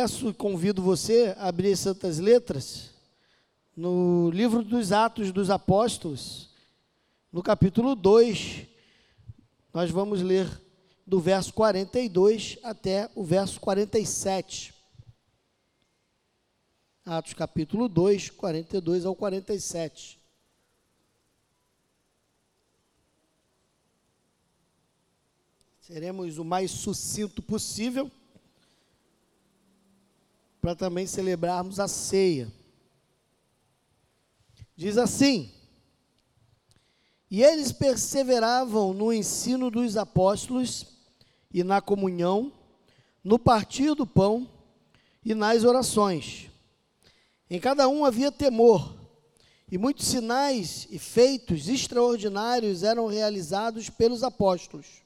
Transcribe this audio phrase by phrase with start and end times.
[0.00, 2.88] Peço e convido você a abrir Santas Letras
[3.76, 6.48] no livro dos Atos dos Apóstolos,
[7.30, 8.66] no capítulo 2.
[9.74, 10.48] Nós vamos ler
[11.06, 14.72] do verso 42 até o verso 47.
[17.04, 20.18] Atos capítulo 2, 42 ao 47.
[25.78, 28.10] Seremos o mais sucinto possível
[30.60, 32.52] para também celebrarmos a ceia.
[34.76, 35.50] Diz assim:
[37.30, 40.86] E eles perseveravam no ensino dos apóstolos
[41.52, 42.52] e na comunhão,
[43.24, 44.48] no partir do pão
[45.24, 46.48] e nas orações.
[47.48, 48.94] Em cada um havia temor,
[49.70, 55.02] e muitos sinais e feitos extraordinários eram realizados pelos apóstolos.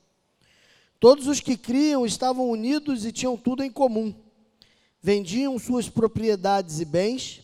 [0.99, 4.24] Todos os que criam estavam unidos e tinham tudo em comum
[5.05, 7.43] vendiam suas propriedades e bens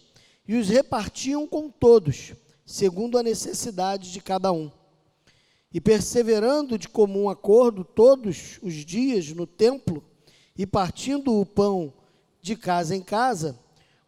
[0.48, 2.32] e os repartiam com todos,
[2.64, 4.72] segundo a necessidade de cada um.
[5.70, 10.02] E perseverando de comum acordo todos os dias no templo
[10.56, 11.92] e partindo o pão
[12.40, 13.58] de casa em casa,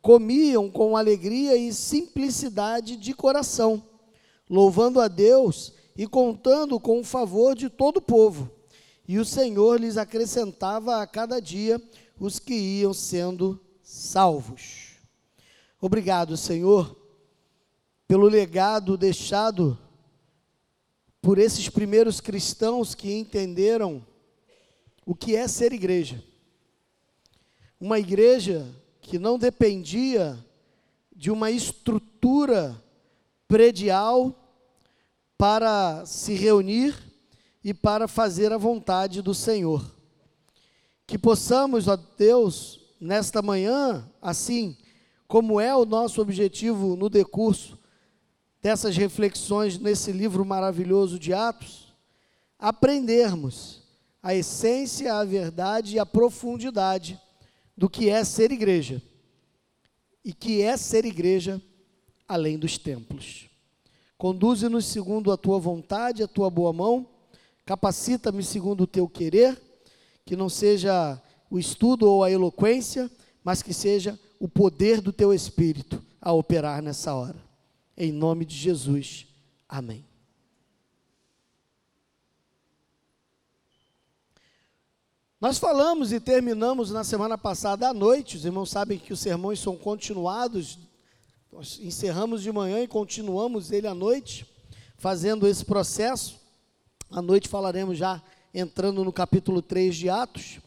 [0.00, 3.84] comiam com alegria e simplicidade de coração,
[4.48, 8.50] louvando a Deus e contando com o favor de todo o povo.
[9.06, 11.78] E o Senhor lhes acrescentava a cada dia
[12.22, 14.92] os que iam sendo salvos.
[15.80, 16.96] Obrigado, Senhor,
[18.06, 19.76] pelo legado deixado
[21.20, 24.06] por esses primeiros cristãos que entenderam
[25.04, 26.22] o que é ser igreja.
[27.80, 30.38] Uma igreja que não dependia
[31.12, 32.80] de uma estrutura
[33.48, 34.32] predial
[35.36, 36.96] para se reunir
[37.64, 40.01] e para fazer a vontade do Senhor.
[41.12, 44.74] Que possamos, ó Deus, nesta manhã, assim
[45.28, 47.78] como é o nosso objetivo no decurso
[48.62, 51.92] dessas reflexões nesse livro maravilhoso de Atos,
[52.58, 53.82] aprendermos
[54.22, 57.20] a essência, a verdade e a profundidade
[57.76, 59.02] do que é ser igreja
[60.24, 61.60] e que é ser igreja
[62.26, 63.50] além dos templos.
[64.16, 67.06] Conduze-nos segundo a tua vontade, a tua boa mão,
[67.66, 69.71] capacita-me segundo o teu querer
[70.24, 73.10] que não seja o estudo ou a eloquência,
[73.44, 77.36] mas que seja o poder do teu espírito a operar nessa hora.
[77.96, 79.26] Em nome de Jesus.
[79.68, 80.04] Amém.
[85.42, 89.58] Nós falamos e terminamos na semana passada à noite, os irmãos sabem que os sermões
[89.58, 90.78] são continuados,
[91.50, 94.46] nós encerramos de manhã e continuamos ele à noite,
[94.96, 96.40] fazendo esse processo.
[97.10, 98.22] À noite falaremos já
[98.54, 100.60] entrando no capítulo 3 de Atos.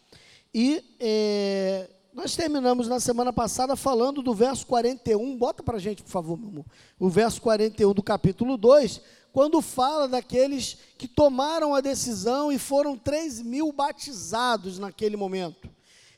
[0.54, 6.02] E é, nós terminamos na semana passada falando do verso 41, bota para a gente,
[6.02, 6.66] por favor, meu amor,
[6.98, 9.02] o verso 41 do capítulo 2,
[9.34, 15.70] quando fala daqueles que tomaram a decisão e foram 3 mil batizados naquele momento.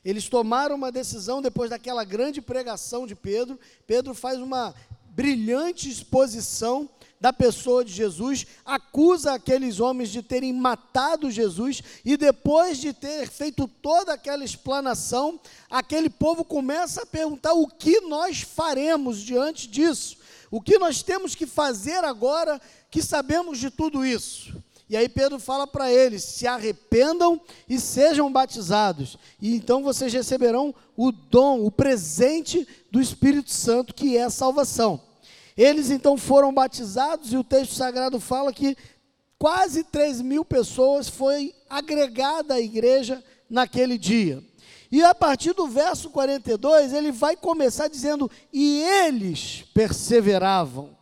[0.04, 3.58] Eles tomaram uma decisão depois daquela grande pregação de Pedro.
[3.86, 4.72] Pedro faz uma
[5.10, 6.88] brilhante exposição
[7.20, 13.28] da pessoa de Jesus, acusa aqueles homens de terem matado Jesus, e depois de ter
[13.28, 15.40] feito toda aquela explanação,
[15.70, 20.16] aquele povo começa a perguntar: o que nós faremos diante disso?
[20.50, 24.56] O que nós temos que fazer agora que sabemos de tudo isso?
[24.88, 30.74] E aí Pedro fala para eles: se arrependam e sejam batizados, e então vocês receberão
[30.96, 35.07] o dom, o presente do Espírito Santo, que é a salvação.
[35.58, 38.76] Eles então foram batizados e o texto sagrado fala que
[39.36, 43.20] quase 3 mil pessoas foi agregada à igreja
[43.50, 44.40] naquele dia.
[44.88, 50.96] E a partir do verso 42, ele vai começar dizendo: E eles perseveravam.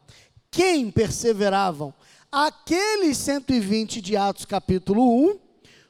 [0.50, 1.92] Quem perseveravam?
[2.32, 5.38] Aqueles 120 de Atos capítulo 1,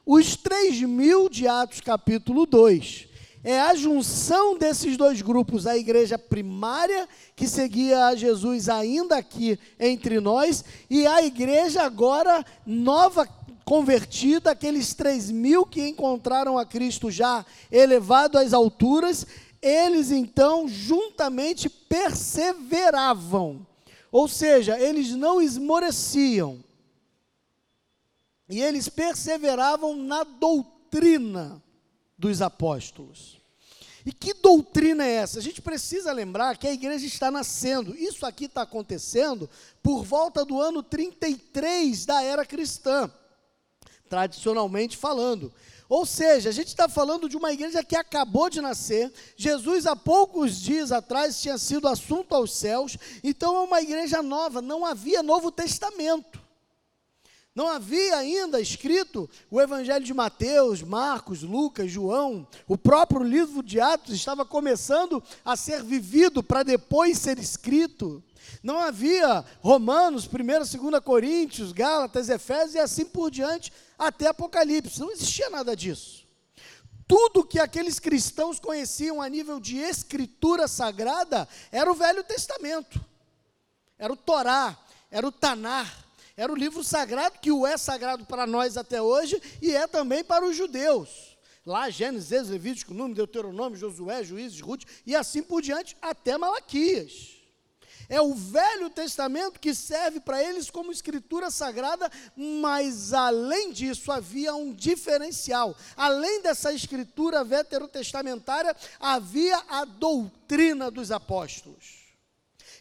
[0.05, 3.06] os 3 mil de Atos capítulo 2
[3.49, 9.57] é a junção desses dois grupos, a igreja primária, que seguia a Jesus ainda aqui
[9.79, 13.25] entre nós, e a igreja agora nova
[13.63, 19.25] convertida, aqueles três mil que encontraram a Cristo já elevado às alturas,
[19.61, 23.65] eles então juntamente perseveravam,
[24.11, 26.59] ou seja, eles não esmoreciam,
[28.49, 31.63] e eles perseveravam na doutrina
[32.17, 33.36] dos apóstolos.
[34.07, 35.37] E que doutrina é essa?
[35.37, 37.93] A gente precisa lembrar que a igreja está nascendo.
[37.93, 39.49] Isso aqui está acontecendo
[39.83, 43.11] por volta do ano 33 da era cristã.
[44.07, 45.51] tradicionalmente falando.
[45.89, 49.11] Ou seja, a gente está falando de uma igreja que acabou de nascer.
[49.35, 52.97] Jesus, há poucos dias atrás, tinha sido assunto aos céus.
[53.21, 54.61] Então, é uma igreja nova.
[54.61, 56.46] Não havia Novo Testamento.
[57.57, 62.47] Não havia ainda escrito o Evangelho de Mateus, Marcos, Lucas, João.
[62.67, 68.23] O próprio livro de Atos estava começando a ser vivido para depois ser escrito.
[68.61, 74.99] Não havia Romanos, 1 e 2 Coríntios, Gálatas, Efésios e assim por diante, até Apocalipse.
[74.99, 76.27] Não existia nada disso.
[77.07, 83.03] Tudo que aqueles cristãos conheciam a nível de escritura sagrada era o Velho Testamento.
[83.97, 84.77] Era o Torá,
[85.09, 86.06] era o Tanar,
[86.37, 90.23] era o livro sagrado, que o é sagrado para nós até hoje e é também
[90.23, 91.35] para os judeus.
[91.65, 97.35] Lá, Gênesis, Levítico, Número, Deuteronômio, Josué, Juízes, Ruth e assim por diante, até Malaquias.
[98.07, 104.55] É o Velho Testamento que serve para eles como escritura sagrada, mas além disso havia
[104.55, 105.75] um diferencial.
[105.95, 112.06] Além dessa escritura veterotestamentária, havia a doutrina dos apóstolos.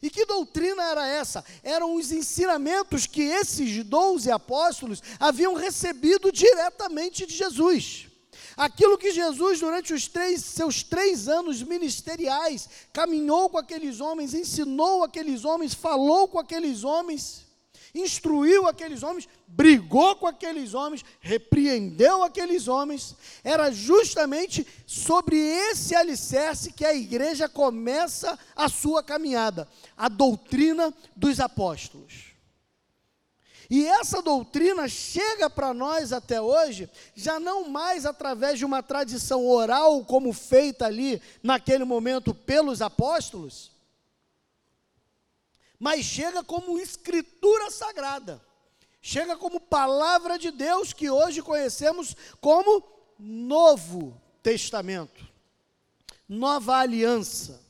[0.02, 1.44] E que doutrina era essa?
[1.62, 8.08] Eram os ensinamentos que esses doze apóstolos haviam recebido diretamente de Jesus.
[8.56, 15.04] Aquilo que Jesus, durante os três, seus três anos ministeriais, caminhou com aqueles homens, ensinou
[15.04, 17.45] aqueles homens, falou com aqueles homens,
[18.00, 26.72] instruiu aqueles homens, brigou com aqueles homens, repreendeu aqueles homens, era justamente sobre esse alicerce
[26.72, 32.36] que a igreja começa a sua caminhada, a doutrina dos apóstolos.
[33.68, 39.46] E essa doutrina chega para nós até hoje, já não mais através de uma tradição
[39.46, 43.75] oral, como feita ali naquele momento pelos apóstolos,
[45.78, 48.42] mas chega como escritura sagrada,
[49.00, 52.82] chega como palavra de Deus que hoje conhecemos como
[53.18, 55.26] Novo Testamento,
[56.28, 57.64] Nova Aliança.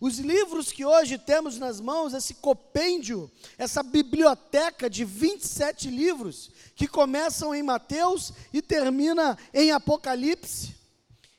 [0.00, 6.88] Os livros que hoje temos nas mãos, esse compêndio, essa biblioteca de 27 livros, que
[6.88, 10.74] começam em Mateus e termina em Apocalipse,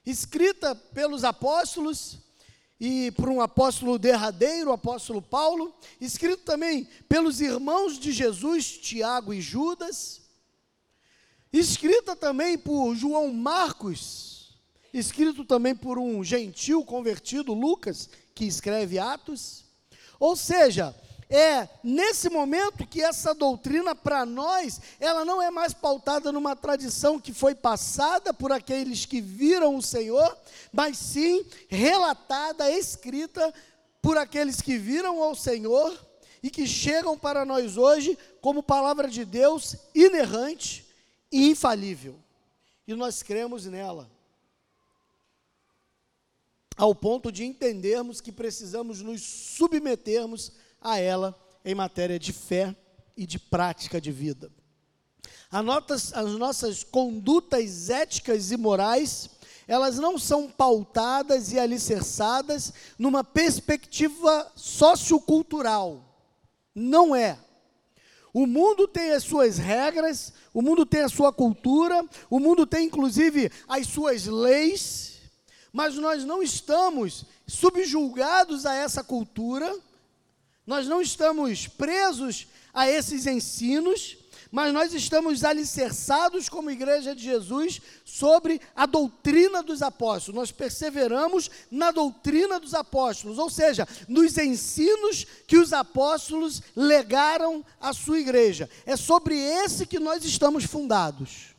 [0.05, 2.22] escrita pelos apóstolos
[2.85, 9.33] e por um apóstolo derradeiro, o apóstolo Paulo, escrito também pelos irmãos de Jesus, Tiago
[9.33, 10.21] e Judas,
[11.53, 14.59] escrita também por João Marcos,
[14.93, 19.63] escrito também por um gentil convertido, Lucas, que escreve Atos.
[20.19, 20.93] Ou seja,
[21.33, 27.19] é nesse momento que essa doutrina para nós, ela não é mais pautada numa tradição
[27.19, 30.37] que foi passada por aqueles que viram o Senhor,
[30.71, 33.51] mas sim relatada, escrita
[33.99, 35.99] por aqueles que viram ao Senhor
[36.43, 40.85] e que chegam para nós hoje como palavra de Deus inerrante
[41.31, 42.15] e infalível.
[42.87, 44.07] E nós cremos nela
[46.75, 50.51] ao ponto de entendermos que precisamos nos submetermos
[50.83, 51.33] a ela
[51.63, 52.75] em matéria de fé
[53.15, 54.51] e de prática de vida.
[55.49, 59.29] As nossas condutas éticas e morais,
[59.67, 66.03] elas não são pautadas e alicerçadas numa perspectiva sociocultural.
[66.73, 67.37] Não é.
[68.33, 72.87] O mundo tem as suas regras, o mundo tem a sua cultura, o mundo tem
[72.87, 75.19] inclusive as suas leis,
[75.71, 79.71] mas nós não estamos subjulgados a essa cultura,
[80.65, 84.17] nós não estamos presos a esses ensinos,
[84.51, 90.35] mas nós estamos alicerçados como igreja de Jesus sobre a doutrina dos apóstolos.
[90.35, 97.93] Nós perseveramos na doutrina dos apóstolos, ou seja, nos ensinos que os apóstolos legaram à
[97.93, 98.69] sua igreja.
[98.85, 101.55] É sobre esse que nós estamos fundados.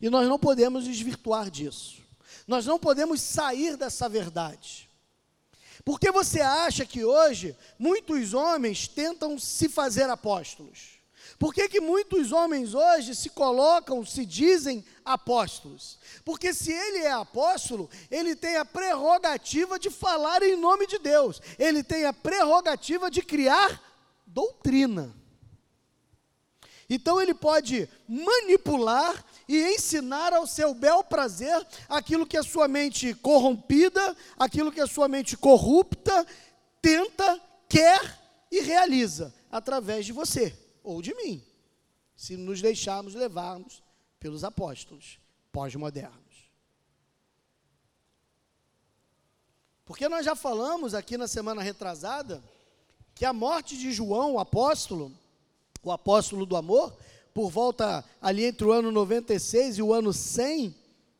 [0.00, 1.98] E nós não podemos desvirtuar disso.
[2.46, 4.89] Nós não podemos sair dessa verdade.
[5.84, 11.00] Porque você acha que hoje muitos homens tentam se fazer apóstolos?
[11.38, 15.98] Por que, que muitos homens hoje se colocam, se dizem apóstolos?
[16.22, 21.40] Porque se ele é apóstolo, ele tem a prerrogativa de falar em nome de Deus,
[21.58, 23.82] ele tem a prerrogativa de criar
[24.26, 25.16] doutrina.
[26.90, 33.12] Então ele pode manipular e ensinar ao seu bel prazer aquilo que a sua mente
[33.14, 36.24] corrompida, aquilo que a sua mente corrupta
[36.80, 38.00] tenta, quer
[38.48, 41.44] e realiza através de você ou de mim,
[42.14, 43.82] se nos deixarmos levarmos
[44.20, 45.18] pelos apóstolos
[45.50, 46.48] pós-modernos.
[49.84, 52.40] Porque nós já falamos aqui na semana retrasada
[53.16, 55.12] que a morte de João, o apóstolo,
[55.82, 56.96] o apóstolo do amor,
[57.32, 60.74] por volta ali entre o ano 96 e o ano 100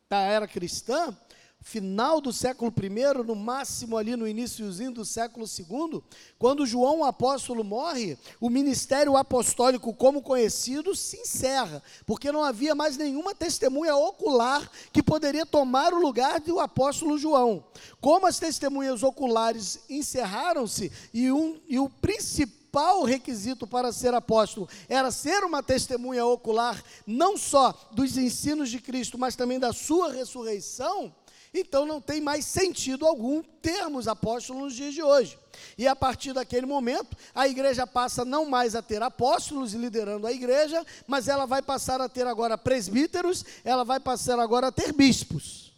[0.09, 1.15] da era cristã,
[1.61, 6.01] final do século I, no máximo ali no iníciozinho do século II,
[6.37, 12.73] quando João o apóstolo morre, o ministério apostólico como conhecido se encerra, porque não havia
[12.73, 17.63] mais nenhuma testemunha ocular que poderia tomar o lugar do apóstolo João.
[18.01, 22.60] Como as testemunhas oculares encerraram-se e, um, e o principal
[23.03, 29.17] requisito para ser apóstolo era ser uma testemunha ocular, não só dos ensinos de Cristo,
[29.17, 31.13] mas também da sua ressurreição,
[31.53, 35.37] então não tem mais sentido algum termos apóstolos nos dias de hoje.
[35.77, 40.31] E a partir daquele momento, a igreja passa não mais a ter apóstolos liderando a
[40.31, 44.93] igreja, mas ela vai passar a ter agora presbíteros, ela vai passar agora a ter
[44.93, 45.73] bispos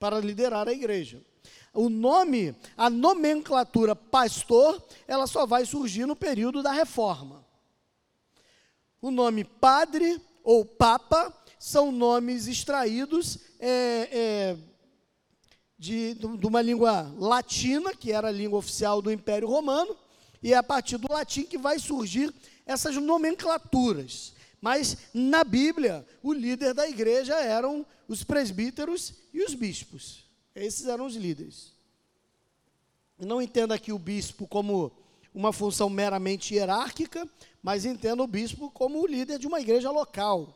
[0.00, 1.22] para liderar a igreja.
[1.72, 7.44] O nome, a nomenclatura pastor, ela só vai surgir no período da reforma.
[9.00, 14.56] O nome padre ou papa são nomes extraídos é, é,
[15.78, 19.96] de, de uma língua latina, que era a língua oficial do Império Romano,
[20.42, 22.32] e é a partir do latim que vai surgir
[22.66, 24.34] essas nomenclaturas.
[24.60, 30.27] Mas na Bíblia, o líder da igreja eram os presbíteros e os bispos.
[30.64, 31.72] Esses eram os líderes.
[33.18, 34.92] Não entenda aqui o bispo como
[35.34, 37.28] uma função meramente hierárquica,
[37.62, 40.54] mas entenda o bispo como o líder de uma igreja local.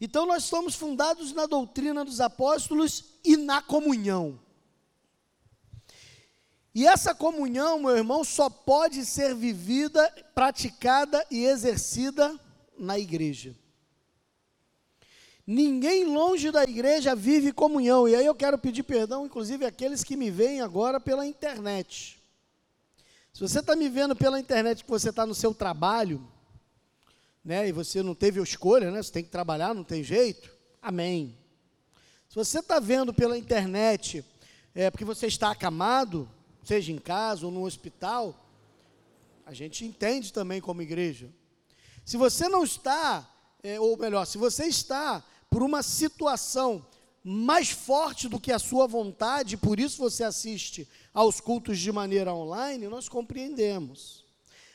[0.00, 4.38] Então nós somos fundados na doutrina dos apóstolos e na comunhão.
[6.74, 12.38] E essa comunhão, meu irmão, só pode ser vivida, praticada e exercida
[12.78, 13.56] na igreja.
[15.46, 18.08] Ninguém longe da igreja vive comunhão.
[18.08, 22.18] E aí eu quero pedir perdão, inclusive, àqueles que me veem agora pela internet.
[23.32, 26.26] Se você está me vendo pela internet, que você está no seu trabalho,
[27.44, 30.50] né, e você não teve escolha, né, você tem que trabalhar, não tem jeito,
[30.82, 31.38] amém.
[32.28, 34.24] Se você está vendo pela internet,
[34.74, 36.28] é, porque você está acamado,
[36.64, 38.34] seja em casa ou no hospital,
[39.44, 41.30] a gente entende também como igreja.
[42.04, 43.30] Se você não está,
[43.62, 46.84] é, ou melhor, se você está por uma situação
[47.22, 52.32] mais forte do que a sua vontade, por isso você assiste aos cultos de maneira
[52.32, 54.24] online, nós compreendemos.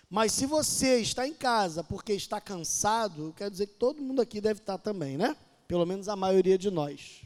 [0.10, 4.42] Mas se você está em casa porque está cansado, quer dizer que todo mundo aqui
[4.42, 5.38] deve estar também, né?
[5.66, 7.22] Pelo menos a maioria de nós.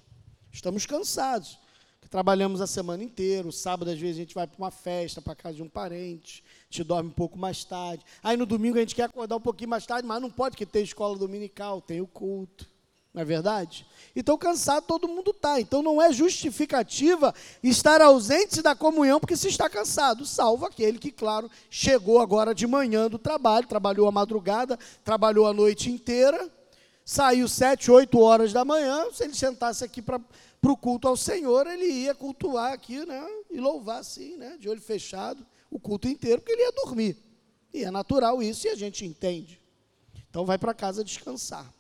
[0.51, 1.57] Estamos cansados.
[2.11, 5.35] Trabalhamos a semana inteira, o sábado às vezes a gente vai para uma festa, para
[5.35, 8.05] casa de um parente, gente dorme um pouco mais tarde.
[8.23, 10.65] Aí no domingo a gente quer acordar um pouquinho mais tarde, mas não pode que
[10.65, 12.69] tem escola dominical, tem o culto.
[13.15, 13.87] Não é verdade?
[14.13, 15.57] Então, cansado todo mundo está.
[15.61, 21.13] Então, não é justificativa estar ausente da comunhão porque se está cansado, salvo aquele que,
[21.13, 26.51] claro, chegou agora de manhã do trabalho, trabalhou a madrugada, trabalhou a noite inteira,
[27.05, 29.05] saiu sete, oito horas da manhã.
[29.13, 30.19] Se ele sentasse aqui para
[30.61, 33.25] o culto ao Senhor, ele ia cultuar aqui, né?
[33.49, 34.57] E louvar assim, né?
[34.59, 37.15] De olho fechado, o culto inteiro, porque ele ia dormir.
[37.73, 39.61] E é natural isso e a gente entende.
[40.29, 41.73] Então, vai para casa descansar.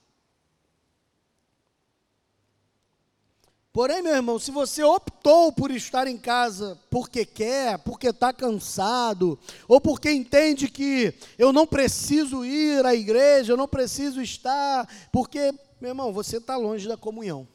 [3.75, 9.37] Porém, meu irmão, se você optou por estar em casa porque quer, porque está cansado,
[9.67, 15.53] ou porque entende que eu não preciso ir à igreja, eu não preciso estar, porque,
[15.81, 17.45] meu irmão, você está longe da comunhão.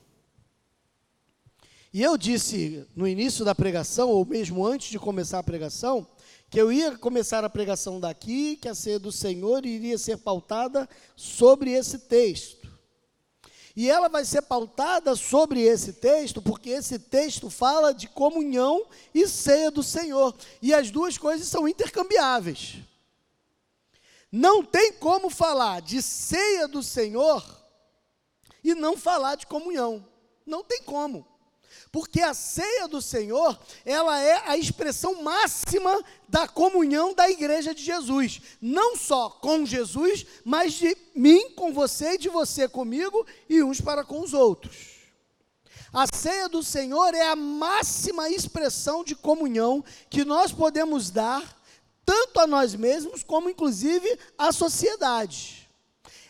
[1.90, 6.06] E eu disse no início da pregação, ou mesmo antes de começar a pregação,
[6.50, 10.86] que eu ia começar a pregação daqui, que a ser do Senhor iria ser pautada
[11.16, 12.59] sobre esse texto.
[13.76, 18.84] E ela vai ser pautada sobre esse texto, porque esse texto fala de comunhão
[19.14, 20.34] e ceia do Senhor.
[20.60, 22.78] E as duas coisas são intercambiáveis.
[24.30, 27.44] Não tem como falar de ceia do Senhor
[28.62, 30.06] e não falar de comunhão.
[30.44, 31.26] Não tem como.
[31.92, 37.82] Porque a ceia do Senhor, ela é a expressão máxima da comunhão da igreja de
[37.82, 38.40] Jesus.
[38.60, 44.04] Não só com Jesus, mas de mim com você de você comigo e uns para
[44.04, 45.00] com os outros.
[45.92, 51.60] A ceia do Senhor é a máxima expressão de comunhão que nós podemos dar,
[52.06, 55.59] tanto a nós mesmos, como inclusive à sociedade.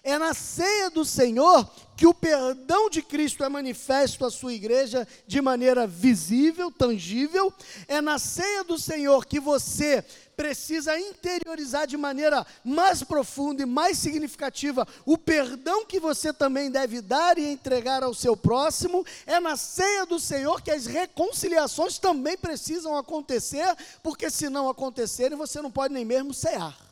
[0.02, 5.06] É na ceia do Senhor que o perdão de Cristo é manifesto à sua igreja
[5.26, 7.52] de maneira visível, tangível.
[7.86, 10.02] É na ceia do Senhor que você
[10.34, 17.02] precisa interiorizar de maneira mais profunda e mais significativa o perdão que você também deve
[17.02, 19.04] dar e entregar ao seu próximo.
[19.26, 25.36] É na ceia do Senhor que as reconciliações também precisam acontecer, porque se não acontecerem,
[25.36, 26.89] você não pode nem mesmo cear.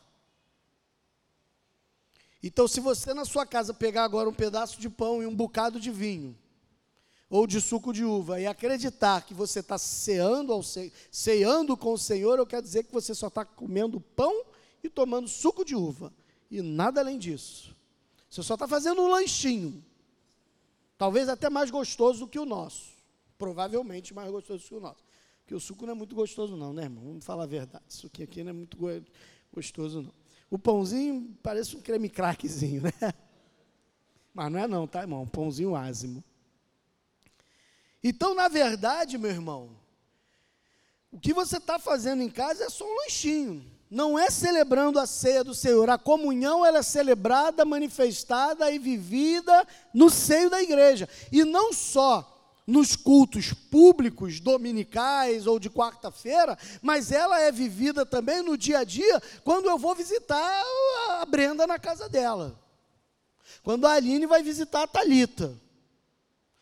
[2.41, 5.79] Então, se você na sua casa pegar agora um pedaço de pão e um bocado
[5.79, 6.37] de vinho,
[7.29, 10.59] ou de suco de uva, e acreditar que você está ceando,
[11.11, 14.45] ceando com o Senhor, eu quero dizer que você só está comendo pão
[14.83, 16.13] e tomando suco de uva,
[16.49, 17.75] e nada além disso.
[18.29, 19.83] Você só está fazendo um lanchinho,
[20.97, 22.93] talvez até mais gostoso do que o nosso,
[23.37, 25.03] provavelmente mais gostoso do que o nosso.
[25.41, 27.03] Porque o suco não é muito gostoso, não, né, irmão?
[27.03, 27.83] Vamos falar a verdade.
[27.89, 28.77] Isso aqui, aqui não é muito
[29.51, 30.13] gostoso, não.
[30.49, 32.91] O pãozinho parece um creme craquezinho, né?
[34.33, 35.23] Mas não é não, tá, irmão?
[35.23, 36.23] Um pãozinho ázimo.
[38.03, 39.69] Então, na verdade, meu irmão,
[41.11, 43.65] o que você está fazendo em casa é só um lanchinho.
[43.89, 45.89] Não é celebrando a ceia do Senhor.
[45.89, 51.09] A comunhão ela é celebrada, manifestada e vivida no seio da igreja.
[51.31, 52.38] E não só
[52.69, 58.83] nos cultos públicos, dominicais ou de quarta-feira, mas ela é vivida também no dia a
[58.83, 60.63] dia, quando eu vou visitar
[61.09, 62.57] a Brenda na casa dela.
[63.63, 65.59] Quando a Aline vai visitar a Talita.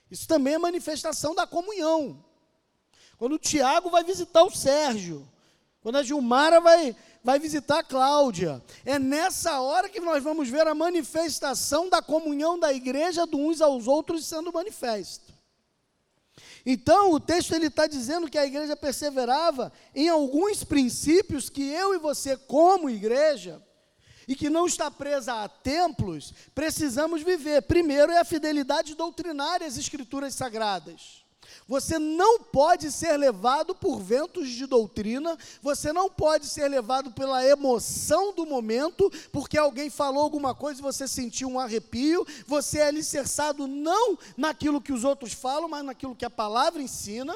[0.09, 2.23] Isso também é manifestação da comunhão.
[3.17, 5.27] Quando o Tiago vai visitar o Sérgio.
[5.81, 8.63] Quando a Gilmara vai, vai visitar a Cláudia.
[8.85, 13.59] É nessa hora que nós vamos ver a manifestação da comunhão da igreja de uns
[13.59, 15.36] aos outros sendo manifesta.
[16.69, 21.95] Então, o texto ele está dizendo que a igreja perseverava em alguns princípios que eu
[21.95, 23.63] e você, como igreja,
[24.27, 27.61] e que não está presa a templos, precisamos viver.
[27.61, 31.25] Primeiro é a fidelidade doutrinária às escrituras sagradas.
[31.67, 37.45] Você não pode ser levado por ventos de doutrina, você não pode ser levado pela
[37.45, 42.25] emoção do momento, porque alguém falou alguma coisa e você sentiu um arrepio.
[42.45, 47.35] Você é alicerçado não naquilo que os outros falam, mas naquilo que a palavra ensina.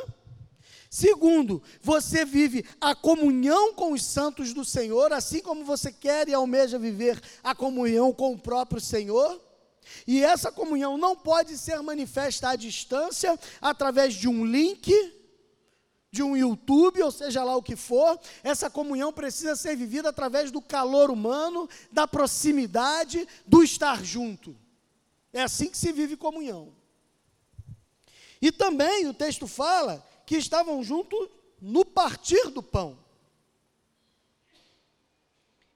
[0.89, 6.33] Segundo, você vive a comunhão com os santos do Senhor, assim como você quer e
[6.33, 9.41] almeja viver a comunhão com o próprio Senhor.
[10.05, 14.91] E essa comunhão não pode ser manifesta à distância, através de um link,
[16.11, 18.19] de um YouTube, ou seja lá o que for.
[18.43, 24.55] Essa comunhão precisa ser vivida através do calor humano, da proximidade, do estar junto.
[25.31, 26.73] É assim que se vive comunhão.
[28.41, 31.29] E também o texto fala que estavam juntos
[31.61, 32.97] no partir do pão.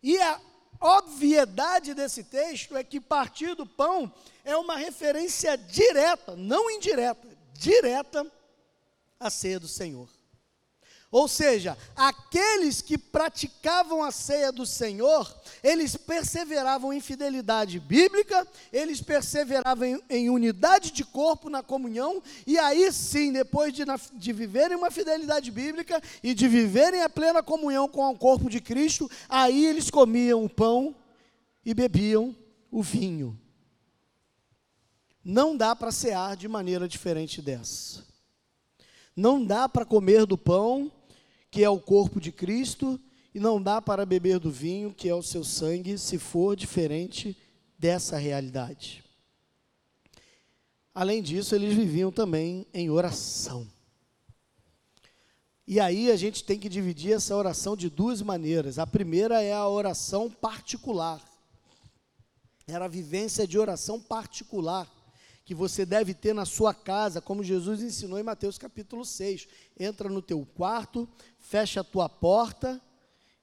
[0.01, 0.39] E a
[0.79, 4.11] obviedade desse texto é que partir do pão
[4.43, 8.25] é uma referência direta, não indireta, direta
[9.19, 10.09] à ceia do Senhor.
[11.15, 18.99] Ou seja, aqueles que praticavam a ceia do Senhor, eles perseveravam em fidelidade bíblica, eles
[18.99, 24.75] perseveravam em, em unidade de corpo na comunhão, e aí sim, depois de, de viverem
[24.75, 29.67] uma fidelidade bíblica e de viverem a plena comunhão com o corpo de Cristo, aí
[29.67, 30.93] eles comiam o pão
[31.65, 32.35] e bebiam
[32.69, 33.39] o vinho.
[35.23, 38.03] Não dá para cear de maneira diferente dessa.
[39.15, 40.91] Não dá para comer do pão
[41.55, 42.99] que é o corpo de Cristo,
[43.33, 47.37] e não dá para beber do vinho, que é o seu sangue, se for diferente
[47.79, 49.01] dessa realidade.
[50.93, 53.65] Além disso, eles viviam também em oração.
[55.65, 58.77] E aí a gente tem que dividir essa oração de duas maneiras.
[58.77, 61.23] A primeira é a oração particular.
[62.67, 64.91] Era a vivência de oração particular
[65.45, 69.47] que você deve ter na sua casa, como Jesus ensinou em Mateus capítulo 6.
[69.79, 71.07] Entra no teu quarto,
[71.39, 72.81] fecha a tua porta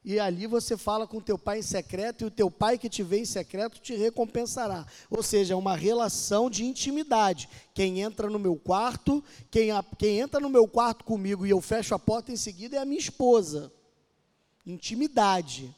[0.05, 3.05] e ali você fala com teu pai em secreto e o teu pai que te
[3.05, 4.85] vê em secreto te recompensará.
[5.09, 7.49] Ou seja, é uma relação de intimidade.
[7.73, 11.61] Quem entra no meu quarto, quem, a, quem entra no meu quarto comigo e eu
[11.61, 13.73] fecho a porta em seguida é a minha esposa.
[14.67, 15.73] Intimidade.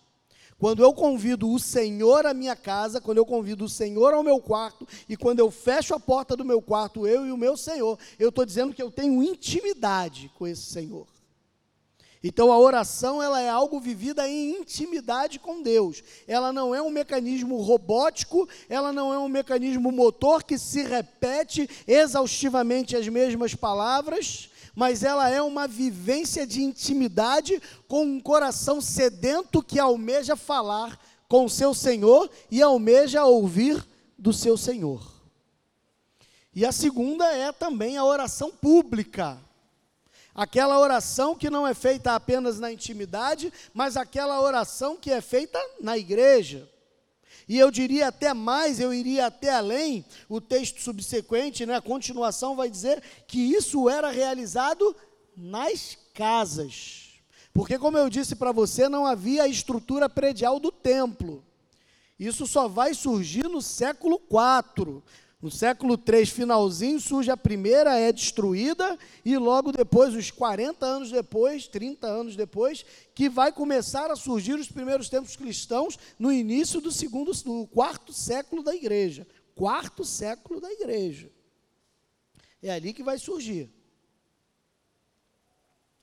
[0.59, 4.41] Quando eu convido o Senhor à minha casa, quando eu convido o Senhor ao meu
[4.41, 7.99] quarto, e quando eu fecho a porta do meu quarto, eu e o meu Senhor,
[8.19, 11.07] eu estou dizendo que eu tenho intimidade com esse Senhor.
[12.27, 16.03] Então a oração ela é algo vivida em intimidade com Deus.
[16.27, 21.69] Ela não é um mecanismo robótico, ela não é um mecanismo motor que se repete
[21.87, 29.63] exaustivamente as mesmas palavras, mas ela é uma vivência de intimidade com um coração sedento
[29.63, 33.87] que almeja falar com o seu Senhor e almeja ouvir
[34.19, 35.15] do seu Senhor.
[36.55, 39.39] E a segunda é também a oração pública.
[40.35, 45.61] Aquela oração que não é feita apenas na intimidade, mas aquela oração que é feita
[45.81, 46.69] na igreja.
[47.49, 52.57] E eu diria até mais, eu iria até além, o texto subsequente, né, a continuação
[52.57, 54.97] vai dizer que isso era realizado
[55.37, 57.21] nas casas.
[57.53, 61.45] Porque, como eu disse para você, não havia a estrutura predial do templo.
[62.19, 65.03] Isso só vai surgir no século IV.
[65.45, 71.11] No século III, finalzinho, surge a primeira, é destruída, e logo depois, uns 40 anos
[71.11, 72.83] depois, 30 anos depois,
[73.15, 78.11] que vai começar a surgir os primeiros tempos cristãos no início do segundo, do quarto
[78.11, 79.27] século da igreja.
[79.55, 81.31] Quarto século da igreja.
[82.63, 83.71] É ali que vai surgir.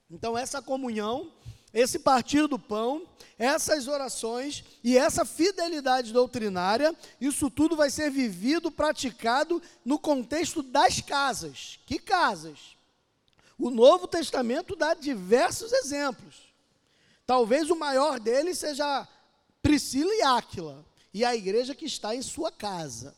[0.08, 1.32] Então, essa comunhão
[1.72, 3.06] esse partir do pão,
[3.38, 11.00] essas orações e essa fidelidade doutrinária, isso tudo vai ser vivido, praticado no contexto das
[11.00, 11.78] casas.
[11.86, 12.76] Que casas?
[13.58, 16.52] O Novo Testamento dá diversos exemplos.
[17.26, 19.08] Talvez o maior deles seja
[19.62, 23.14] Priscila e Áquila, e a igreja que está em sua casa.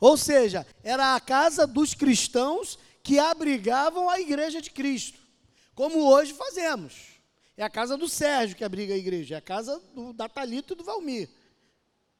[0.00, 5.27] Ou seja, era a casa dos cristãos que abrigavam a igreja de Cristo
[5.78, 7.20] como hoje fazemos.
[7.56, 10.72] É a casa do Sérgio que abriga a igreja, é a casa do, da Thalita
[10.72, 11.28] e do Valmir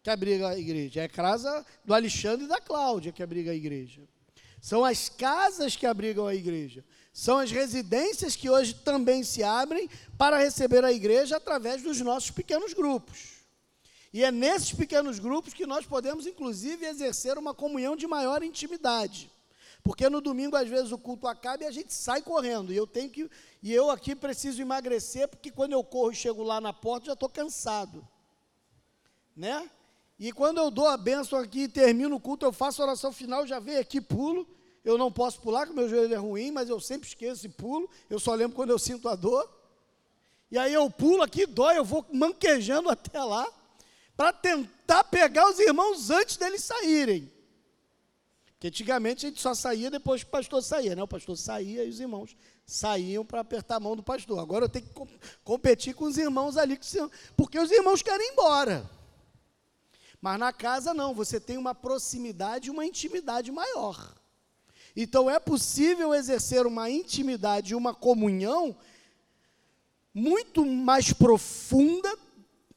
[0.00, 3.54] que abriga a igreja, é a casa do Alexandre e da Cláudia que abriga a
[3.56, 4.02] igreja.
[4.62, 6.84] São as casas que abrigam a igreja.
[7.12, 12.30] São as residências que hoje também se abrem para receber a igreja através dos nossos
[12.30, 13.38] pequenos grupos.
[14.12, 19.28] E é nesses pequenos grupos que nós podemos, inclusive, exercer uma comunhão de maior intimidade.
[19.88, 22.74] Porque no domingo, às vezes, o culto acaba e a gente sai correndo.
[22.74, 23.30] E eu tenho que.
[23.62, 27.14] E eu aqui preciso emagrecer, porque quando eu corro e chego lá na porta, já
[27.14, 28.06] estou cansado.
[29.34, 29.70] Né?
[30.18, 33.10] E quando eu dou a bênção aqui e termino o culto, eu faço a oração
[33.10, 34.46] final, já venho aqui, pulo.
[34.84, 37.88] Eu não posso pular, porque meu joelho é ruim, mas eu sempre esqueço e pulo.
[38.10, 39.50] Eu só lembro quando eu sinto a dor.
[40.50, 43.50] E aí eu pulo aqui, dói, eu vou manquejando até lá,
[44.14, 47.37] para tentar pegar os irmãos antes deles saírem.
[48.58, 51.02] Porque antigamente a gente só saía depois que o pastor saía, né?
[51.04, 54.40] O pastor saía e os irmãos saíam para apertar a mão do pastor.
[54.40, 54.94] Agora eu tenho que
[55.44, 56.76] competir com os irmãos ali,
[57.36, 58.90] porque os irmãos querem ir embora.
[60.20, 64.12] Mas na casa não, você tem uma proximidade, uma intimidade maior.
[64.96, 68.76] Então é possível exercer uma intimidade, uma comunhão
[70.12, 72.12] muito mais profunda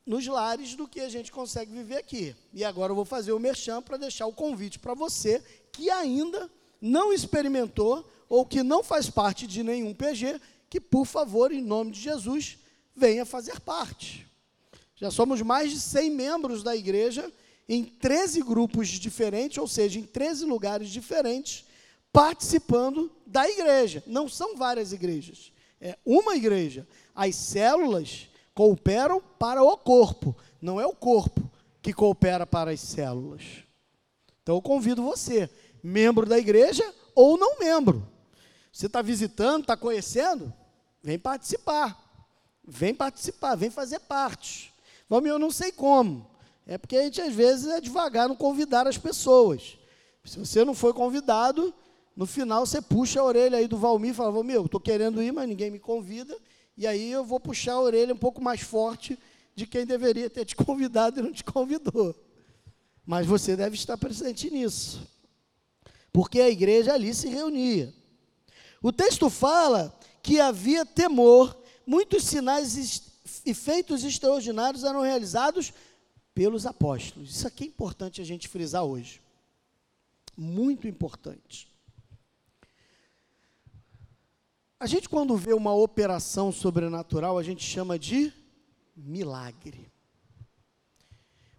[0.05, 2.35] nos lares do que a gente consegue viver aqui.
[2.53, 6.49] E agora eu vou fazer o merchan para deixar o convite para você que ainda
[6.79, 11.91] não experimentou ou que não faz parte de nenhum PG, que por favor, em nome
[11.91, 12.57] de Jesus,
[12.95, 14.27] venha fazer parte.
[14.95, 17.31] Já somos mais de 100 membros da igreja
[17.67, 21.65] em 13 grupos diferentes, ou seja, em 13 lugares diferentes,
[22.12, 24.03] participando da igreja.
[24.05, 26.88] Não são várias igrejas, é uma igreja.
[27.15, 31.49] As células cooperam para o corpo, não é o corpo
[31.81, 33.63] que coopera para as células.
[34.43, 35.49] Então eu convido você,
[35.84, 36.84] membro da igreja
[37.15, 38.08] ou não membro.
[38.71, 40.54] Você está visitando, está conhecendo?
[41.04, 41.97] Vem participar.
[42.63, 44.73] Vem participar, vem fazer parte.
[45.10, 46.30] Vamos, eu não sei como.
[46.65, 49.77] É porque a gente às vezes é devagar no convidar as pessoas.
[50.23, 51.73] Se você não foi convidado,
[52.15, 55.32] no final você puxa a orelha aí do Valmir e fala, meu, estou querendo ir,
[55.32, 56.38] mas ninguém me convida.
[56.77, 59.17] E aí eu vou puxar a orelha um pouco mais forte
[59.56, 62.15] de quem deveria ter te convidado e não te convidou.
[63.12, 65.06] Mas você deve estar presente nisso.
[66.13, 67.93] Porque a igreja ali se reunia.
[68.82, 69.93] O texto fala
[70.24, 73.04] que havia temor, muitos sinais
[73.45, 75.74] e feitos extraordinários eram realizados
[76.34, 77.36] pelos apóstolos.
[77.36, 79.19] Isso aqui é importante a gente frisar hoje.
[80.38, 81.69] Muito importante.
[84.80, 88.32] A gente, quando vê uma operação sobrenatural, a gente chama de
[88.95, 89.90] milagre.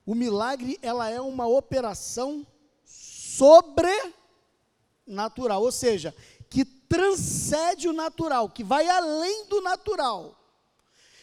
[0.04, 2.46] O milagre, ela é uma operação
[2.84, 6.14] sobrenatural, ou seja,
[6.50, 10.36] que transcende o natural, que vai além do natural.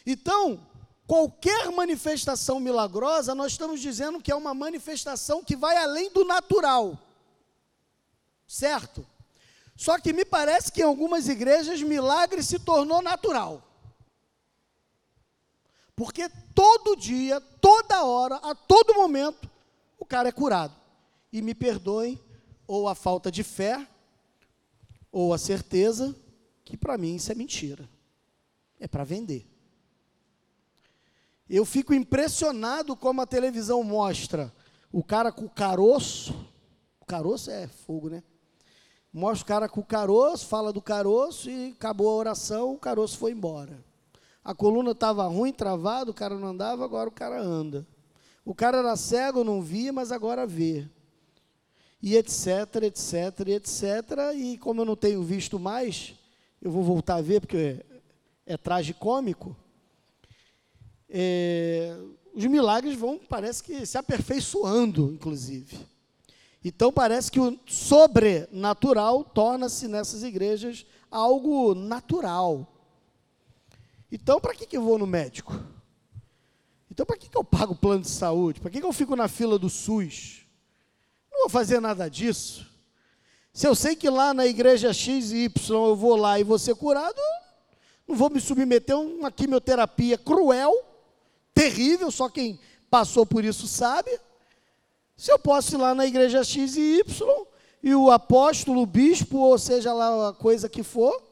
[0.04, 0.66] Então,
[1.06, 6.98] qualquer manifestação milagrosa, nós estamos dizendo que é uma manifestação que vai além do natural.
[8.46, 9.06] Certo?
[9.76, 13.69] Só que me parece que em algumas igrejas milagre se tornou natural.
[16.00, 19.50] Porque todo dia, toda hora, a todo momento,
[19.98, 20.74] o cara é curado.
[21.30, 22.18] E me perdoem,
[22.66, 23.86] ou a falta de fé,
[25.12, 26.16] ou a certeza,
[26.64, 27.86] que para mim isso é mentira.
[28.78, 29.46] É para vender.
[31.46, 34.50] Eu fico impressionado como a televisão mostra
[34.90, 36.32] o cara com o caroço.
[36.98, 38.22] O caroço é fogo, né?
[39.12, 43.18] Mostra o cara com o caroço, fala do caroço e acabou a oração, o caroço
[43.18, 43.89] foi embora.
[44.44, 47.86] A coluna estava ruim, travado, o cara não andava, agora o cara anda.
[48.44, 50.88] O cara era cego, não via, mas agora vê.
[52.02, 53.84] E etc, etc, etc.
[54.34, 56.14] E como eu não tenho visto mais,
[56.60, 57.82] eu vou voltar a ver, porque
[58.46, 59.54] é, é tragicômico.
[61.08, 61.96] É,
[62.34, 65.78] os milagres vão, parece que se aperfeiçoando, inclusive.
[66.64, 72.66] Então parece que o sobrenatural torna-se nessas igrejas algo natural.
[74.10, 75.58] Então, para que, que eu vou no médico?
[76.90, 78.60] Então, para que, que eu pago o plano de saúde?
[78.60, 80.40] Para que, que eu fico na fila do SUS?
[81.30, 82.66] Não vou fazer nada disso.
[83.52, 86.58] Se eu sei que lá na igreja X e Y eu vou lá e vou
[86.58, 87.20] ser curado,
[88.06, 90.72] não vou me submeter a uma quimioterapia cruel,
[91.54, 92.58] terrível, só quem
[92.90, 94.10] passou por isso sabe.
[95.16, 97.46] Se eu posso ir lá na igreja X e Y,
[97.82, 101.29] e o apóstolo, o bispo, ou seja lá a coisa que for,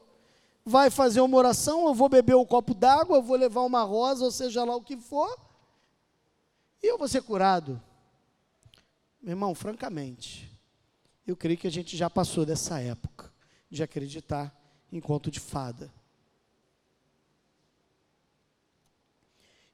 [0.65, 4.25] vai fazer uma oração, eu vou beber um copo d'água, eu vou levar uma rosa,
[4.25, 5.35] ou seja lá o que for,
[6.81, 7.81] e eu vou ser curado.
[9.21, 10.49] Meu irmão, francamente,
[11.27, 13.31] eu creio que a gente já passou dessa época
[13.69, 14.55] de acreditar
[14.91, 15.91] em conto de fada.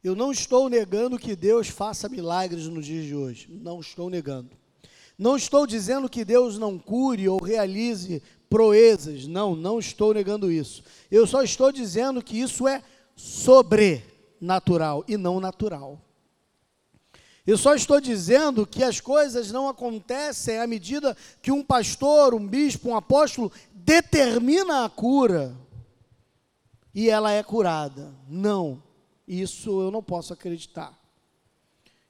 [0.04, 3.48] Eu não estou negando que Deus faça milagres nos dias de hoje.
[3.50, 4.56] Não estou negando.
[5.18, 9.28] Não estou dizendo que Deus não cure ou realize proezas.
[9.28, 10.84] Não, não estou negando isso.
[11.12, 12.84] Eu só estou dizendo que isso é
[13.16, 16.02] sobrenatural e não natural.
[17.46, 22.48] Eu só estou dizendo que as coisas não acontecem à medida que um pastor, um
[22.48, 25.56] bispo, um apóstolo determina a cura
[26.94, 28.16] e ela é curada.
[28.28, 28.82] Não.
[29.28, 30.98] Isso eu não posso acreditar.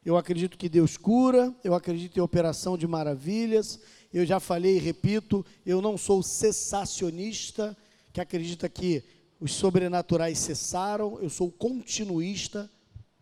[0.05, 3.79] Eu acredito que Deus cura, eu acredito em operação de maravilhas.
[4.15, 7.75] Eu já falei e repito, eu não sou cessacionista,
[8.13, 9.04] que acredita que
[9.41, 12.71] os sobrenaturais cessaram, eu sou continuista.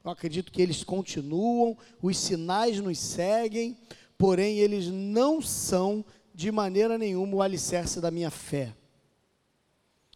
[0.04, 3.76] Eu acredito que eles continuam, os sinais nos seguem,
[4.18, 8.76] porém eles não são de maneira nenhuma o alicerce da minha fé.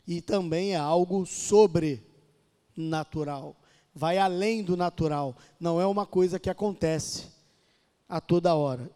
[0.05, 3.57] E também é algo sobrenatural
[3.97, 7.25] vai além do natural, não é uma coisa que acontece
[8.07, 8.91] a toda hora.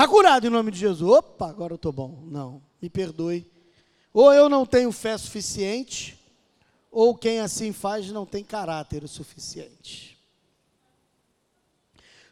[0.00, 1.02] Está curado em nome de Jesus.
[1.02, 2.24] Opa, agora eu estou bom.
[2.24, 3.46] Não, me perdoe.
[4.14, 6.18] Ou eu não tenho fé suficiente,
[6.90, 10.18] ou quem assim faz não tem caráter o suficiente.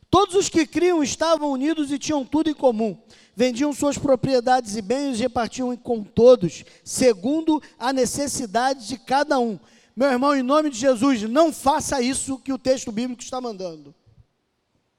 [0.09, 2.99] Todos os que criam estavam unidos e tinham tudo em comum.
[3.37, 9.61] Vendiam suas propriedades e bens e repartiam com todos, segundo a necessidade de cada um.
[9.95, 13.95] Meu irmão, em nome de Jesus, não faça isso que o texto bíblico está mandando.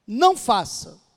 [0.05, 1.08] Não faça.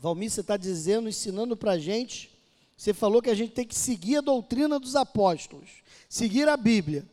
[0.00, 2.30] Valmir, você está dizendo, ensinando para a gente,
[2.74, 5.68] você falou que a gente tem que seguir a doutrina dos apóstolos,
[6.08, 7.06] seguir a Bíblia.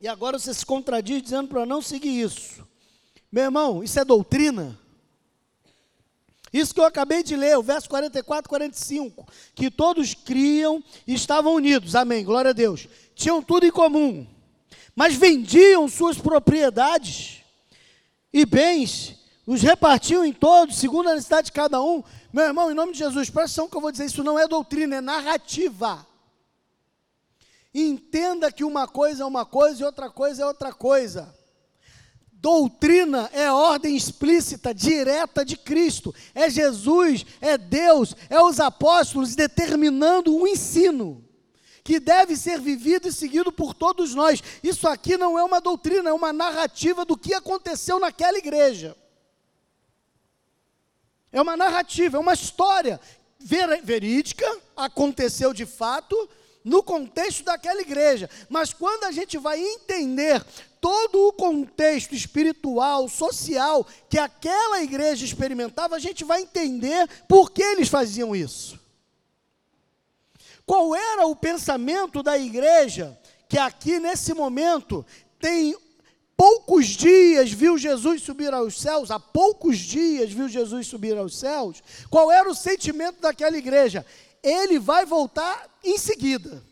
[0.00, 2.64] E agora você se contradiz dizendo para não seguir isso.
[3.32, 4.78] Meu irmão, isso é doutrina?
[6.52, 11.54] Isso que eu acabei de ler, o verso 44, 45, que todos criam e estavam
[11.54, 12.86] unidos, amém, glória a Deus.
[13.16, 14.24] Tinham tudo em comum,
[14.94, 17.42] mas vendiam suas propriedades
[18.32, 19.17] e bens,
[19.48, 22.04] os repartiam em todos, segundo a necessidade de cada um.
[22.30, 24.46] Meu irmão, em nome de Jesus, presta atenção que eu vou dizer, isso não é
[24.46, 26.06] doutrina, é narrativa.
[27.74, 31.34] Entenda que uma coisa é uma coisa e outra coisa é outra coisa.
[32.30, 36.14] Doutrina é ordem explícita, direta de Cristo.
[36.34, 41.24] É Jesus, é Deus, é os apóstolos determinando um ensino
[41.82, 44.42] que deve ser vivido e seguido por todos nós.
[44.62, 48.94] Isso aqui não é uma doutrina, é uma narrativa do que aconteceu naquela igreja.
[51.32, 53.00] É uma narrativa, é uma história
[53.82, 56.28] verídica, aconteceu de fato,
[56.64, 58.28] no contexto daquela igreja.
[58.48, 60.44] Mas quando a gente vai entender
[60.80, 67.62] todo o contexto espiritual, social que aquela igreja experimentava, a gente vai entender por que
[67.62, 68.78] eles faziam isso.
[70.66, 75.04] Qual era o pensamento da igreja que aqui nesse momento
[75.38, 75.74] tem
[76.38, 81.82] poucos dias viu Jesus subir aos céus, há poucos dias viu Jesus subir aos céus?
[82.08, 84.06] Qual era o sentimento daquela igreja?
[84.40, 86.62] Ele vai voltar em seguida.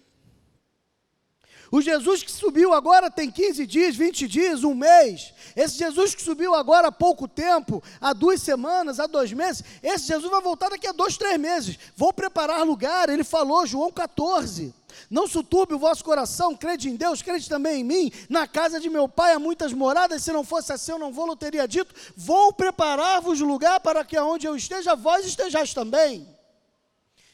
[1.72, 5.34] O Jesus que subiu agora tem 15 dias, 20 dias, um mês.
[5.56, 10.06] Esse Jesus que subiu agora há pouco tempo, há duas semanas, há dois meses, esse
[10.06, 11.76] Jesus vai voltar daqui a dois, três meses.
[11.96, 14.72] Vou preparar lugar, ele falou, João 14.
[15.10, 18.12] Não suturbe o vosso coração, crede em Deus, crede também em mim.
[18.28, 21.26] Na casa de meu pai há muitas moradas, se não fosse assim eu não vou,
[21.28, 21.94] eu teria dito.
[22.16, 26.28] Vou preparar-vos lugar para que aonde eu esteja, vós estejais também.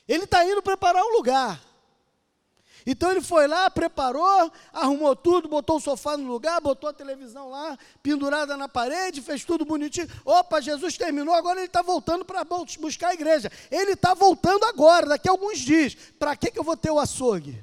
[0.07, 1.72] Ele está indo preparar um lugar.
[2.87, 7.49] Então ele foi lá, preparou, arrumou tudo, botou o sofá no lugar, botou a televisão
[7.51, 10.09] lá, pendurada na parede, fez tudo bonitinho.
[10.25, 12.45] Opa, Jesus terminou, agora ele está voltando para
[12.81, 13.51] buscar a igreja.
[13.71, 15.95] Ele está voltando agora, daqui a alguns dias.
[16.18, 17.62] Para que, que eu vou ter o açougue?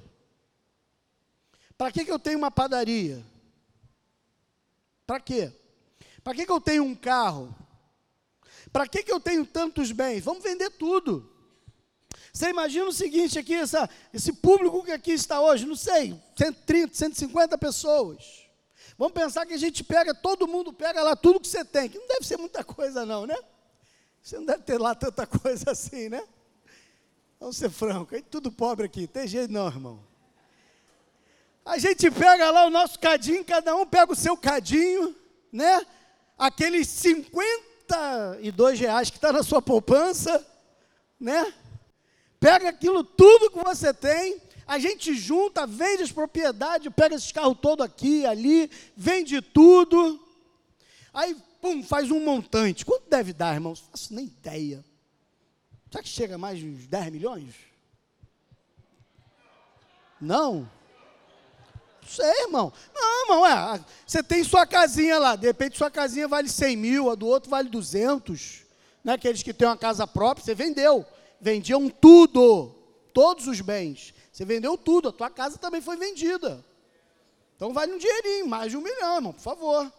[1.77, 3.25] Para que, que eu tenho uma padaria?
[5.05, 5.51] Para quê?
[6.23, 7.55] Para que, que eu tenho um carro?
[8.71, 10.23] Para que, que eu tenho tantos bens?
[10.23, 11.38] Vamos vender tudo.
[12.39, 16.93] Você imagina o seguinte aqui, essa, esse público que aqui está hoje, não sei, 130,
[16.95, 18.47] 150 pessoas.
[18.97, 21.99] Vamos pensar que a gente pega, todo mundo pega lá tudo que você tem, que
[21.99, 23.35] não deve ser muita coisa não, né?
[24.23, 26.23] Você não deve ter lá tanta coisa assim, né?
[27.41, 29.99] Vamos ser franco, é tudo pobre aqui, tem jeito não, irmão.
[31.65, 35.13] A gente pega lá o nosso cadinho, cada um pega o seu cadinho,
[35.51, 35.85] né?
[36.37, 40.41] Aqueles 52 reais que está na sua poupança,
[41.19, 41.53] né?
[42.39, 47.57] Pega aquilo tudo que você tem, a gente junta, vende as propriedades, pega esses carros
[47.61, 50.19] todo aqui, ali, vende tudo.
[51.13, 52.85] Aí, pum, faz um montante.
[52.85, 53.81] Quanto deve dar, irmãos?
[53.81, 54.85] Não faço nem ideia.
[55.91, 57.55] Será que chega mais de uns 10 milhões?
[60.21, 60.69] Não?
[62.09, 62.73] sei, irmão.
[62.93, 63.79] Não, irmão, é.
[64.05, 67.49] Você tem sua casinha lá, de repente sua casinha vale 100 mil, a do outro
[67.49, 68.61] vale 200.
[69.03, 69.13] Né?
[69.13, 71.05] Aqueles que têm uma casa própria, você vendeu
[71.39, 72.75] vendiam tudo,
[73.13, 74.13] todos os bens.
[74.31, 76.63] Você vendeu tudo, a tua casa também foi vendida.
[77.55, 79.91] Então vale um dinheirinho, mais de um milhão, irmão, por favor.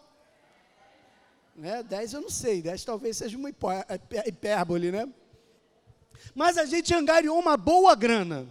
[1.55, 1.83] Né?
[1.83, 3.49] Dez eu não sei, dez talvez seja uma
[4.25, 5.07] hipérbole, né?
[6.33, 8.47] Mas a gente angariou uma boa grana.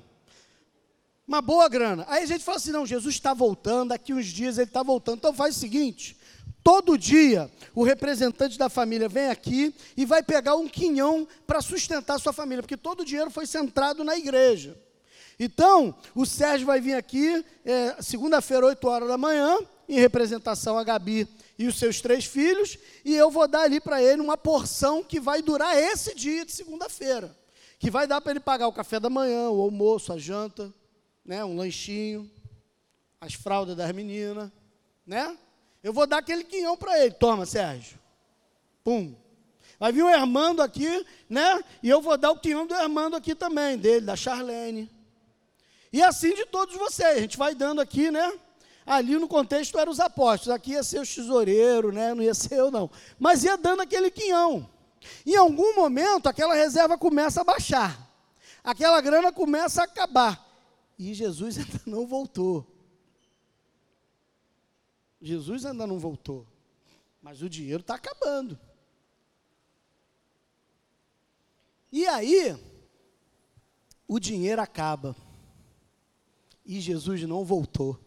[1.27, 2.05] Uma boa grana.
[2.09, 5.19] Aí a gente fala assim: não, Jesus está voltando, daqui uns dias ele está voltando.
[5.19, 6.17] Então faz o seguinte:
[6.63, 12.19] Todo dia, o representante da família vem aqui e vai pegar um quinhão para sustentar
[12.19, 14.79] sua família, porque todo o dinheiro foi centrado na igreja.
[15.39, 20.85] Então, o Sérgio vai vir aqui, é, segunda-feira, 8 horas da manhã, em representação a
[20.85, 21.27] Gabi
[21.59, 25.19] e os seus três filhos, e eu vou dar ali para ele uma porção que
[25.19, 27.35] vai durar esse dia de segunda-feira,
[27.79, 30.73] que vai dar para ele pagar o café da manhã, o almoço, a janta,
[31.25, 32.31] né, um lanchinho,
[33.19, 34.51] as fraldas das meninas,
[35.07, 35.37] né?
[35.83, 37.15] Eu vou dar aquele quinhão para ele.
[37.15, 37.99] Toma, Sérgio.
[38.85, 39.15] Pum.
[39.79, 41.65] Vai vir o Hermando aqui, né?
[41.83, 44.91] E eu vou dar o quinhão do Hermando aqui também, dele, da Charlene.
[45.93, 47.17] E assim de todos vocês.
[47.17, 48.39] A gente vai dando aqui, né?
[48.85, 50.55] Ali no contexto eram os apóstolos.
[50.55, 52.13] Aqui ia ser o tesoureiro, né?
[52.13, 52.91] Não ia ser eu, não.
[53.19, 54.69] Mas ia dando aquele quinhão.
[55.25, 58.07] Em algum momento, aquela reserva começa a baixar.
[58.63, 60.47] Aquela grana começa a acabar.
[60.99, 62.70] E Jesus ainda não voltou.
[65.21, 66.47] Jesus ainda não voltou,
[67.21, 68.59] mas o dinheiro está acabando.
[71.93, 72.57] E aí,
[74.07, 75.15] o dinheiro acaba.
[76.65, 77.99] E Jesus não voltou.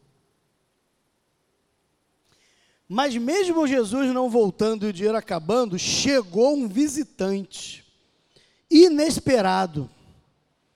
[2.87, 7.85] Mas mesmo Jesus não voltando e o dinheiro acabando, chegou um visitante
[8.69, 9.89] inesperado,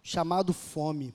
[0.02, 1.13] chamado fome.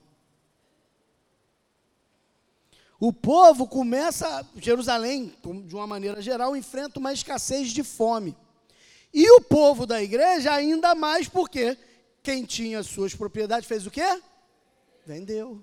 [3.05, 5.35] O povo começa, Jerusalém,
[5.65, 8.33] de uma maneira geral, enfrenta uma escassez de fome.
[9.13, 11.77] E o povo da igreja ainda mais porque
[12.23, 14.21] quem tinha suas propriedades fez o quê?
[15.05, 15.61] Vendeu.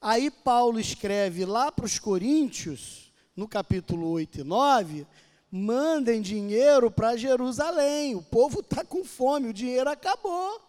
[0.00, 5.04] Aí Paulo escreve lá para os Coríntios, no capítulo 8 e 9,
[5.50, 8.14] mandem dinheiro para Jerusalém.
[8.14, 10.62] O povo está com fome, o dinheiro acabou.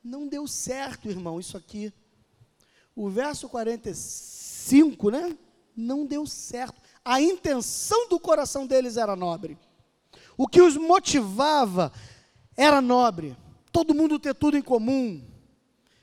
[0.00, 1.92] Não deu certo, irmão, isso aqui.
[2.94, 5.36] O verso 45, né?
[5.74, 6.80] Não deu certo.
[7.04, 9.58] A intenção do coração deles era nobre.
[10.36, 11.92] O que os motivava
[12.56, 13.36] era nobre.
[13.72, 15.31] Todo mundo ter tudo em comum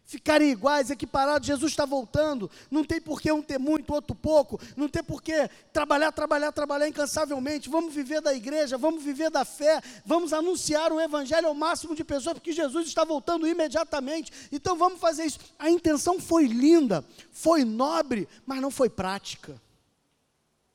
[0.10, 1.46] ficarem iguais, equiparados.
[1.46, 2.50] Jesus está voltando.
[2.72, 4.60] Não tem por que um ter muito, outro pouco.
[4.76, 7.70] Não tem por que trabalhar, trabalhar, trabalhar incansavelmente.
[7.70, 12.04] Vamos viver da igreja, vamos viver da fé, vamos anunciar o evangelho ao máximo de
[12.04, 14.32] pessoas, porque Jesus está voltando imediatamente.
[14.52, 15.38] Então vamos fazer isso.
[15.60, 19.62] A intenção foi linda, foi nobre, mas não foi prática.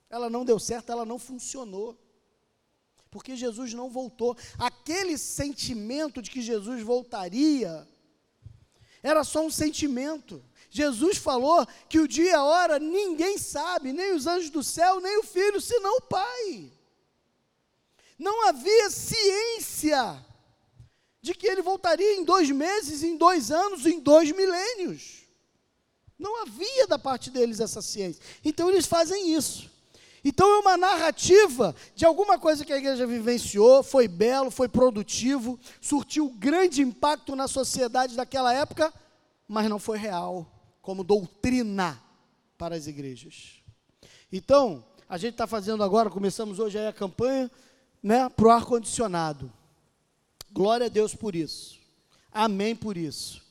[0.09, 1.99] Ela não deu certo, ela não funcionou.
[3.11, 4.37] Porque Jesus não voltou.
[4.57, 7.85] Aquele sentimento de que Jesus voltaria,
[9.05, 10.43] era só um sentimento.
[10.71, 14.99] Jesus falou que o dia e a hora ninguém sabe, nem os anjos do céu,
[14.99, 16.73] nem o filho, senão o Pai.
[18.19, 20.25] Não havia ciência
[21.21, 25.23] de que ele voltaria em dois meses, em dois anos, em dois milênios.
[26.19, 28.23] Não havia da parte deles essa ciência.
[28.43, 29.71] Então eles fazem isso.
[30.25, 35.61] Então é uma narrativa de alguma coisa que a igreja vivenciou, foi belo, foi produtivo,
[35.83, 38.93] surtiu grande impacto na sociedade daquela época,
[39.47, 40.51] mas não foi real
[40.81, 42.03] como doutrina
[42.57, 43.63] para as igrejas.
[44.33, 47.51] Então, a gente está fazendo agora, começamos hoje a campanha
[48.03, 49.53] né, para o ar-condicionado.
[50.51, 51.79] Glória a Deus por isso.
[52.33, 53.43] Amém por isso.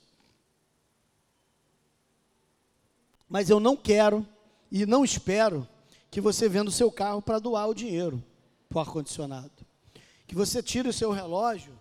[3.29, 4.27] Mas eu não quero
[4.71, 5.67] e não espero
[6.13, 8.23] que você venda o seu carro para doar o dinheiro
[8.69, 9.65] para o ar-condicionado.
[10.27, 11.73] Que você tire o seu relógio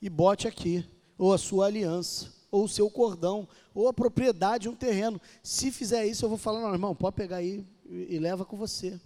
[0.00, 0.86] e bote aqui,
[1.16, 5.18] ou a sua aliança, ou o seu cordão, ou a propriedade, um terreno.
[5.42, 8.58] Se fizer isso, eu vou falar, não, irmão, pode pegar aí e, e leva com
[8.58, 9.00] você.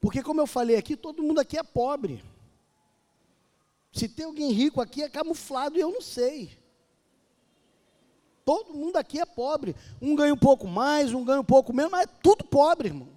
[0.00, 2.22] Porque, como eu falei aqui, todo mundo aqui é pobre.
[3.92, 6.56] Se tem alguém rico aqui, é camuflado e eu não sei.
[8.44, 9.74] Todo mundo aqui é pobre.
[10.00, 13.08] Um ganha um pouco mais, um ganha um pouco menos, mas é tudo pobre, irmão.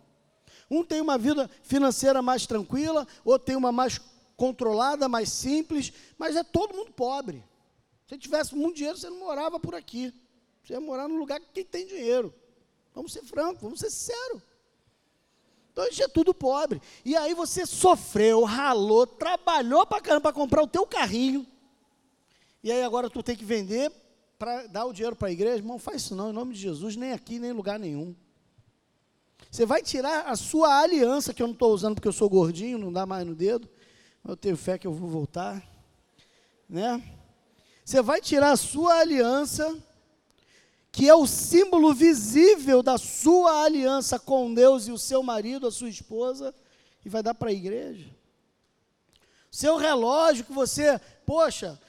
[0.70, 4.00] Um tem uma vida financeira mais tranquila, outro tem uma mais
[4.36, 7.44] controlada, mais simples, mas é todo mundo pobre.
[8.08, 10.14] Se tivesse muito dinheiro, você não morava por aqui.
[10.64, 12.34] Você ia morar num lugar que tem dinheiro.
[12.94, 14.42] Vamos ser francos, vamos ser sinceros.
[15.72, 16.82] Então a gente é tudo pobre.
[17.06, 21.46] E aí você sofreu, ralou, trabalhou para caramba para comprar o teu carrinho.
[22.64, 23.92] E aí agora tu tem que vender
[24.38, 25.58] para dar o dinheiro para a igreja.
[25.58, 28.16] Irmão, faz isso não, em nome de Jesus, nem aqui, nem em lugar nenhum.
[29.50, 32.78] Você vai tirar a sua aliança, que eu não estou usando porque eu sou gordinho,
[32.78, 33.68] não dá mais no dedo.
[34.24, 35.64] Mas eu tenho fé que eu vou voltar.
[36.70, 37.02] Né?
[37.84, 39.76] Você vai tirar a sua aliança
[40.92, 45.72] que é o símbolo visível da sua aliança com Deus e o seu marido, a
[45.72, 46.56] sua esposa,
[47.06, 48.10] e vai dar para a igreja.
[49.52, 51.80] Seu relógio que você, poxa,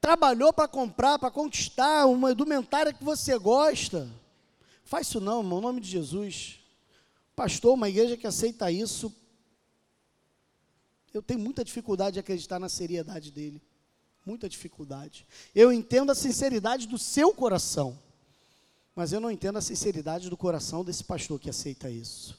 [0.00, 4.08] trabalhou para comprar, para conquistar, uma indumentária que você gosta.
[4.84, 6.58] Faz isso não, irmão, em nome de Jesus.
[7.36, 9.14] Pastor, uma igreja que aceita isso,
[11.12, 13.60] eu tenho muita dificuldade de acreditar na seriedade dele.
[14.24, 15.26] Muita dificuldade.
[15.54, 17.98] Eu entendo a sinceridade do seu coração.
[18.94, 22.38] Mas eu não entendo a sinceridade do coração desse pastor que aceita isso.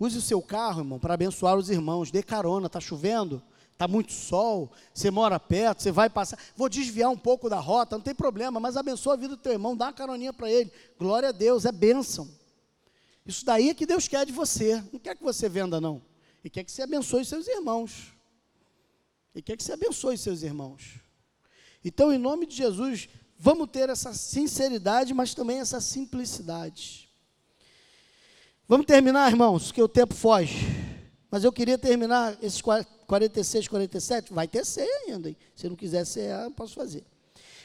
[0.00, 2.10] Use o seu carro, irmão, para abençoar os irmãos.
[2.10, 3.42] Dê carona, está chovendo,
[3.78, 6.38] está muito sol, você mora perto, você vai passar.
[6.56, 9.52] Vou desviar um pouco da rota, não tem problema, mas abençoa a vida do teu
[9.52, 10.70] irmão, dá uma caroninha para ele.
[10.98, 12.28] Glória a Deus, é bênção.
[13.24, 14.82] Isso daí é que Deus quer de você.
[14.92, 16.02] Não quer que você venda, não.
[16.42, 18.12] Ele quer que você abençoe seus irmãos.
[19.34, 21.00] Ele quer que você abençoe seus irmãos.
[21.84, 23.08] Então, em nome de Jesus,
[23.40, 27.08] Vamos ter essa sinceridade, mas também essa simplicidade.
[28.66, 30.66] Vamos terminar, irmãos, que o tempo foge.
[31.30, 32.60] Mas eu queria terminar esses
[33.08, 34.32] 46, 47.
[34.32, 35.30] Vai ter ceia ainda.
[35.30, 35.36] Hein?
[35.56, 37.02] Se não quiser ceia, eu posso fazer.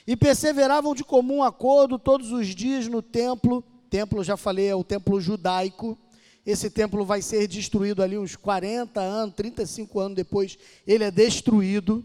[0.07, 3.63] E perseveravam de comum acordo todos os dias no templo.
[3.89, 5.97] Templo, já falei, é o templo judaico.
[6.45, 12.03] Esse templo vai ser destruído ali uns 40 anos, 35 anos depois, ele é destruído.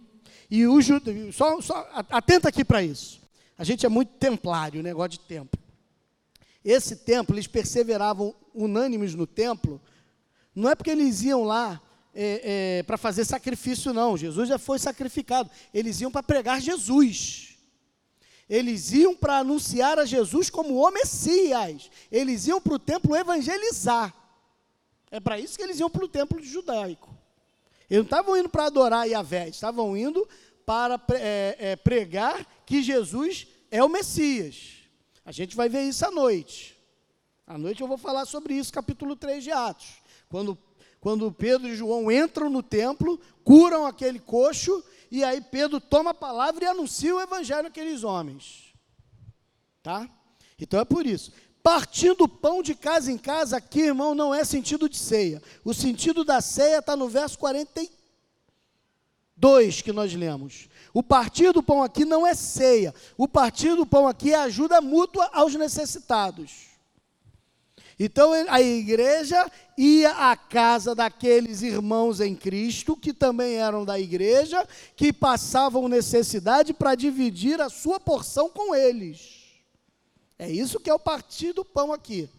[0.51, 3.21] E o judeus, só, só atenta aqui para isso.
[3.57, 5.59] A gente é muito templário, negócio de templo.
[6.65, 9.81] Esse templo, eles perseveravam unânimes no templo,
[10.55, 11.81] não é porque eles iam lá
[12.21, 14.17] é, é, para fazer sacrifício, não.
[14.17, 15.49] Jesus já foi sacrificado.
[15.73, 17.57] Eles iam para pregar Jesus.
[18.51, 21.89] Eles iam para anunciar a Jesus como o Messias.
[22.11, 24.13] Eles iam para o templo evangelizar.
[25.13, 27.17] É para isso que eles iam para o templo judaico.
[27.89, 30.29] Eles não estavam indo para adorar Yahvé, estavam indo
[30.67, 34.79] para é, é, pregar que Jesus é o Messias.
[35.25, 36.77] A gente vai ver isso à noite.
[37.47, 40.03] À noite eu vou falar sobre isso, capítulo 3 de Atos.
[40.29, 40.59] Quando,
[41.01, 46.15] quando Pedro e João entram no templo, curam aquele coxo, e aí Pedro toma a
[46.15, 48.75] palavra e anuncia o evangelho àqueles homens.
[49.83, 50.09] Tá?
[50.59, 51.33] Então é por isso.
[51.63, 55.43] Partindo o pão de casa em casa, aqui, irmão, não é sentido de ceia.
[55.65, 57.99] O sentido da ceia está no verso 43
[59.39, 60.69] 2 que nós lemos.
[60.93, 62.93] O partir do pão aqui não é ceia.
[63.17, 66.78] O partir do pão aqui é ajuda mútua aos necessitados.
[67.99, 74.67] Então a igreja ia à casa daqueles irmãos em Cristo, que também eram da igreja,
[74.95, 79.39] que passavam necessidade para dividir a sua porção com eles.
[80.39, 82.31] É isso que é o partir do pão aqui.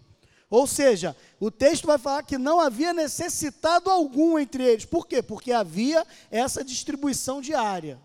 [0.50, 4.86] Ou seja, o texto vai falar que não havia necessitado algum entre eles.
[4.86, 5.22] Por quê?
[5.22, 8.00] Porque havia essa distribuição diária.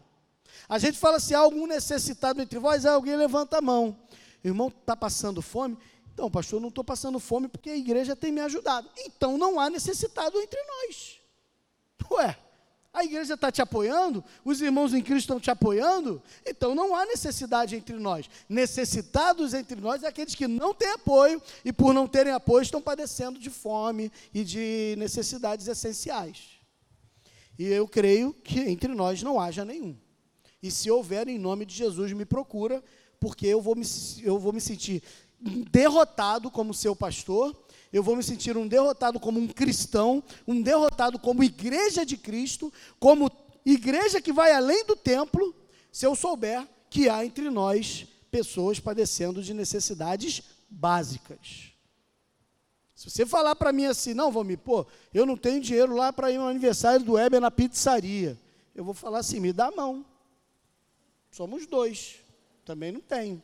[0.69, 3.97] A gente fala se há algum necessitado entre vós, alguém levanta a mão.
[4.43, 5.79] O irmão está passando fome?
[6.15, 8.89] Então, pastor, não estou passando fome porque a igreja tem me ajudado.
[9.05, 11.21] Então não há necessitado entre nós.
[12.09, 12.39] Ué,
[12.93, 17.05] a igreja está te apoiando, os irmãos em Cristo estão te apoiando, então não há
[17.05, 18.31] necessidade entre nós.
[18.49, 22.81] Necessitados entre nós é aqueles que não têm apoio e, por não terem apoio, estão
[22.81, 26.55] padecendo de fome e de necessidades essenciais.
[27.59, 29.97] E eu creio que entre nós não haja nenhum.
[30.63, 32.83] E se houver, em nome de Jesus, me procura,
[33.19, 33.85] porque eu vou me,
[34.23, 35.03] eu vou me sentir
[35.71, 37.55] derrotado como seu pastor
[37.95, 42.73] eu vou me sentir um derrotado como um cristão, um derrotado como igreja de Cristo,
[42.99, 43.31] como
[43.65, 45.55] igreja que vai além do templo,
[45.93, 51.73] se eu souber que há entre nós pessoas padecendo de necessidades básicas.
[52.97, 56.33] Se você falar para mim assim, não, Valmir, pô, eu não tenho dinheiro lá para
[56.33, 58.37] ir no aniversário do Weber na pizzaria.
[58.75, 60.05] Eu vou falar assim, me dá a mão.
[61.31, 62.17] Somos dois.
[62.65, 63.41] Também não tenho.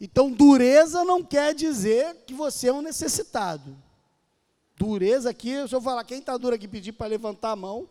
[0.00, 3.76] Então, dureza não quer dizer que você é um necessitado.
[4.76, 7.88] Dureza aqui, se eu falar, quem está duro aqui pedir para levantar a mão,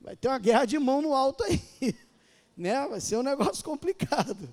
[0.00, 1.62] vai ter uma guerra de mão no alto aí.
[2.56, 2.86] né?
[2.88, 4.52] Vai ser um negócio complicado.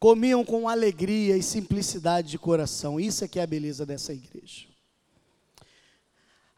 [0.00, 2.98] Comiam com alegria e simplicidade de coração.
[2.98, 4.66] Isso é que é a beleza dessa igreja.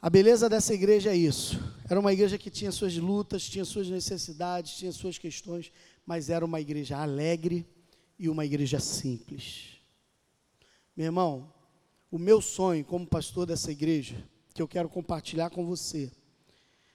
[0.01, 1.61] A beleza dessa igreja é isso.
[1.89, 5.71] Era uma igreja que tinha suas lutas, tinha suas necessidades, tinha suas questões,
[6.07, 7.67] mas era uma igreja alegre
[8.23, 9.79] e uma igreja simples.
[10.97, 11.53] Meu irmão,
[12.11, 14.23] o meu sonho como pastor dessa igreja,
[14.55, 16.13] que eu quero compartilhar com você,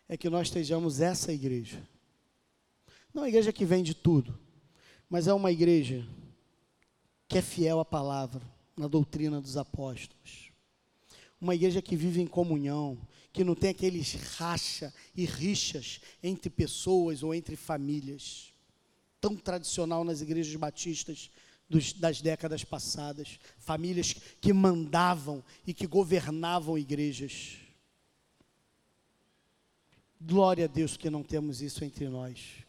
[0.08, 1.86] é que nós estejamos essa igreja.
[3.14, 4.40] Não é uma igreja que vende tudo,
[5.10, 6.08] mas é uma igreja
[7.28, 8.42] que é fiel à palavra,
[8.78, 10.48] na doutrina dos apóstolos
[11.40, 12.98] uma igreja que vive em comunhão,
[13.32, 18.54] que não tem aqueles racha e rixas entre pessoas ou entre famílias.
[19.28, 21.30] Tão tradicional nas igrejas batistas
[21.70, 23.38] dos, das décadas passadas.
[23.58, 27.58] Famílias que mandavam e que governavam igrejas.
[30.22, 32.64] Glória a Deus que não temos isso entre nós.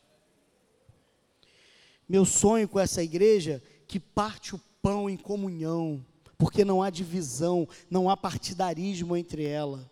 [2.08, 6.04] Meu sonho com essa igreja que parte o pão em comunhão
[6.36, 9.88] porque não há divisão, não há partidarismo entre ela.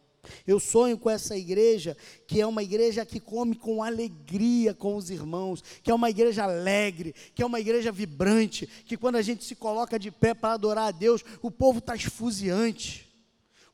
[0.47, 1.97] Eu sonho com essa igreja,
[2.27, 6.45] que é uma igreja que come com alegria com os irmãos, que é uma igreja
[6.45, 10.55] alegre, que é uma igreja vibrante, que quando a gente se coloca de pé para
[10.55, 13.07] adorar a Deus, o povo está esfuziante,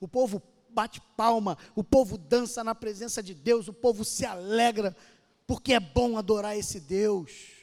[0.00, 4.96] o povo bate palma, o povo dança na presença de Deus, o povo se alegra,
[5.46, 7.62] porque é bom adorar esse Deus.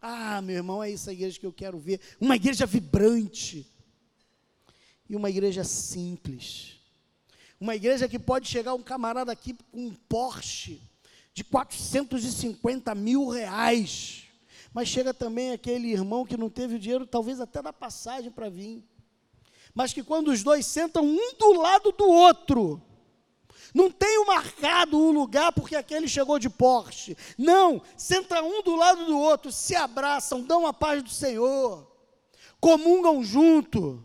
[0.00, 2.00] Ah, meu irmão, é isso a igreja que eu quero ver.
[2.18, 3.66] Uma igreja vibrante.
[5.08, 6.79] E uma igreja simples.
[7.60, 10.80] Uma igreja que pode chegar um camarada aqui com um Porsche
[11.34, 14.24] de 450 mil reais.
[14.72, 18.82] Mas chega também aquele irmão que não teve dinheiro, talvez até da passagem para vir.
[19.74, 22.82] Mas que quando os dois sentam um do lado do outro,
[23.74, 27.16] não tenho marcado um lugar porque aquele chegou de Porsche.
[27.36, 31.86] Não, senta um do lado do outro, se abraçam, dão a paz do Senhor,
[32.58, 34.02] comungam junto.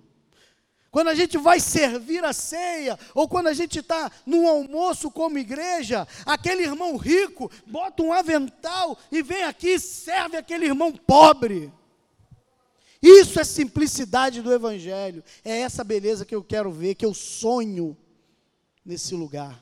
[0.96, 5.38] Quando a gente vai servir a ceia, ou quando a gente está num almoço como
[5.38, 11.70] igreja, aquele irmão rico bota um avental e vem aqui e serve aquele irmão pobre.
[13.02, 15.22] Isso é simplicidade do Evangelho.
[15.43, 17.98] É essa beleza que eu quero ver, que eu sonho
[18.86, 19.62] nesse lugar.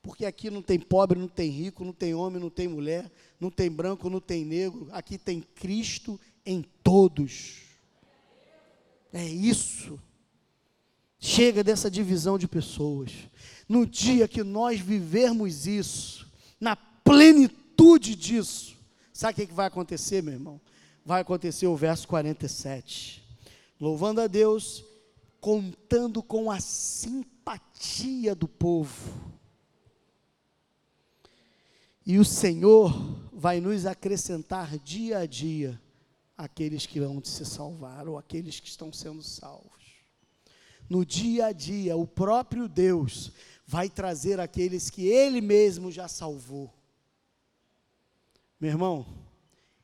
[0.00, 3.50] Porque aqui não tem pobre, não tem rico, não tem homem, não tem mulher, não
[3.50, 4.88] tem branco, não tem negro.
[4.90, 7.67] Aqui tem Cristo em todos.
[9.12, 9.98] É isso.
[11.18, 13.12] Chega dessa divisão de pessoas.
[13.68, 16.30] No dia que nós vivermos isso,
[16.60, 18.76] na plenitude disso,
[19.12, 20.60] sabe o que vai acontecer, meu irmão?
[21.04, 23.24] Vai acontecer o verso 47.
[23.80, 24.84] Louvando a Deus,
[25.40, 29.38] contando com a simpatia do povo.
[32.04, 32.92] E o Senhor
[33.32, 35.80] vai nos acrescentar dia a dia
[36.38, 39.98] aqueles que vão se salvar ou aqueles que estão sendo salvos.
[40.88, 43.32] No dia a dia, o próprio Deus
[43.66, 46.72] vai trazer aqueles que Ele mesmo já salvou.
[48.58, 49.06] Meu irmão,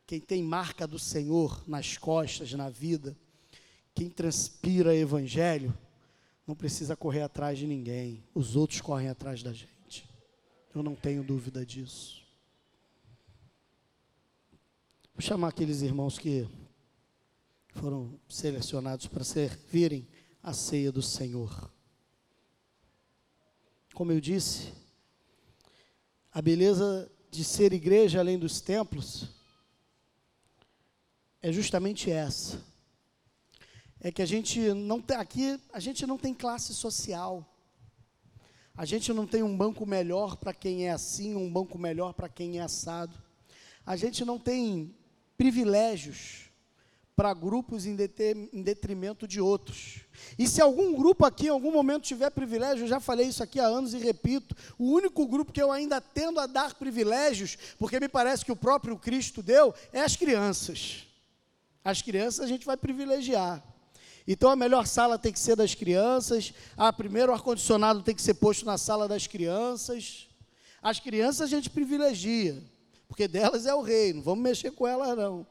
[0.07, 3.17] quem tem marca do Senhor nas costas, na vida,
[3.95, 5.77] quem transpira evangelho,
[6.47, 10.09] não precisa correr atrás de ninguém, os outros correm atrás da gente.
[10.75, 12.24] Eu não tenho dúvida disso.
[15.15, 16.45] Vou chamar aqueles irmãos que
[17.75, 20.09] foram selecionados para servirem
[20.43, 21.71] a ceia do Senhor.
[23.95, 24.73] Como eu disse,
[26.33, 29.29] a beleza de ser igreja além dos templos
[31.41, 32.61] é justamente essa
[34.01, 37.49] é que a gente não tem aqui, a gente não tem classe social.
[38.77, 42.29] A gente não tem um banco melhor para quem é assim, um banco melhor para
[42.29, 43.17] quem é assado.
[43.87, 44.95] A gente não tem
[45.37, 46.45] privilégios
[47.16, 50.01] para grupos em, detrimento de outros.
[50.39, 53.61] E se algum grupo aqui em algum momento tiver privilégio, eu já falei isso aqui
[53.61, 58.01] há anos e repito, o único grupo que eu ainda tendo a dar privilégios, porque
[58.01, 61.07] me parece que o próprio Cristo deu, é as crianças.
[61.85, 63.62] As crianças a gente vai privilegiar.
[64.26, 66.53] Então a melhor sala tem que ser das crianças.
[66.76, 70.26] Ah, primeiro ar-condicionado tem que ser posto na sala das crianças.
[70.82, 72.61] As crianças a gente privilegia,
[73.09, 74.23] porque delas é o reino.
[74.23, 75.47] Vamos mexer com elas não.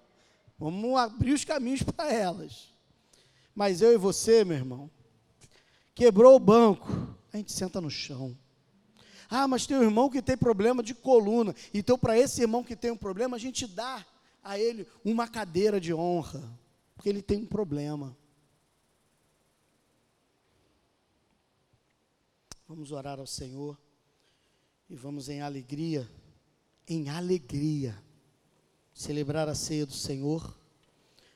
[0.57, 2.73] Vamos abrir os caminhos para elas.
[3.55, 4.89] Mas eu e você, meu irmão,
[5.93, 8.37] quebrou o banco, a gente senta no chão.
[9.29, 11.55] Ah, mas tem um irmão que tem problema de coluna.
[11.73, 14.05] Então, para esse irmão que tem um problema, a gente dá
[14.43, 16.43] a ele uma cadeira de honra,
[16.95, 18.15] porque ele tem um problema.
[22.67, 23.77] Vamos orar ao Senhor
[24.89, 26.09] e vamos em alegria,
[26.87, 27.97] em alegria,
[28.93, 30.57] celebrar a ceia do Senhor,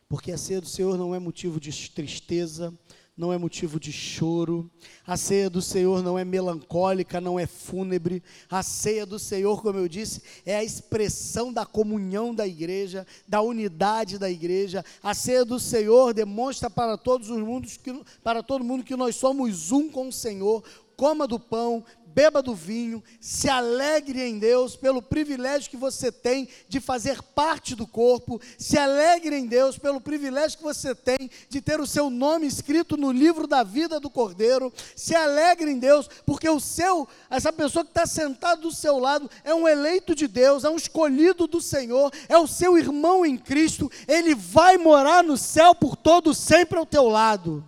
[0.09, 2.73] porque a ceia do Senhor não é motivo de tristeza,
[3.17, 4.69] não é motivo de choro,
[5.05, 9.79] a ceia do Senhor não é melancólica, não é fúnebre, a ceia do Senhor, como
[9.79, 15.43] eu disse, é a expressão da comunhão da igreja, da unidade da igreja, a ceia
[15.43, 17.91] do Senhor demonstra para todos os mundos que,
[18.23, 20.63] para todo mundo que nós somos um com o Senhor,
[20.95, 21.83] coma do pão,
[22.13, 27.75] beba do vinho, se alegre em Deus pelo privilégio que você tem de fazer parte
[27.75, 32.09] do corpo, se alegre em Deus pelo privilégio que você tem de ter o seu
[32.09, 37.07] nome escrito no livro da vida do Cordeiro, se alegre em Deus porque o seu,
[37.29, 40.77] essa pessoa que está sentada do seu lado é um eleito de Deus, é um
[40.77, 45.95] escolhido do Senhor, é o seu irmão em Cristo, ele vai morar no céu por
[45.95, 47.63] todo sempre ao teu lado.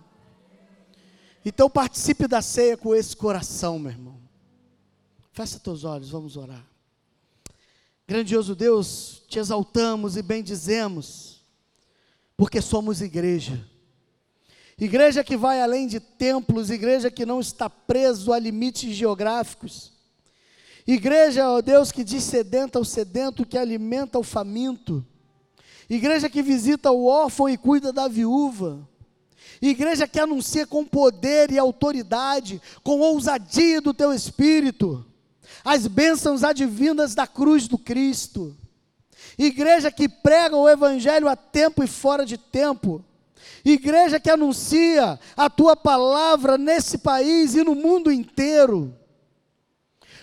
[1.44, 4.19] Então participe da ceia com esse coração, meu irmão.
[5.40, 6.62] Fecha teus olhos, vamos orar.
[8.06, 11.42] Grandioso Deus, te exaltamos e bendizemos,
[12.36, 13.66] porque somos igreja.
[14.78, 19.94] Igreja que vai além de templos, igreja que não está preso a limites geográficos.
[20.86, 25.02] Igreja, ó Deus, que diz sedenta ao sedento, que alimenta o faminto.
[25.88, 28.86] Igreja que visita o órfão e cuida da viúva.
[29.62, 35.06] Igreja que anuncia com poder e autoridade, com ousadia do teu espírito
[35.64, 38.56] as bênçãos advindas da cruz do Cristo.
[39.38, 43.04] Igreja que prega o Evangelho a tempo e fora de tempo.
[43.64, 48.94] Igreja que anuncia a tua palavra nesse país e no mundo inteiro.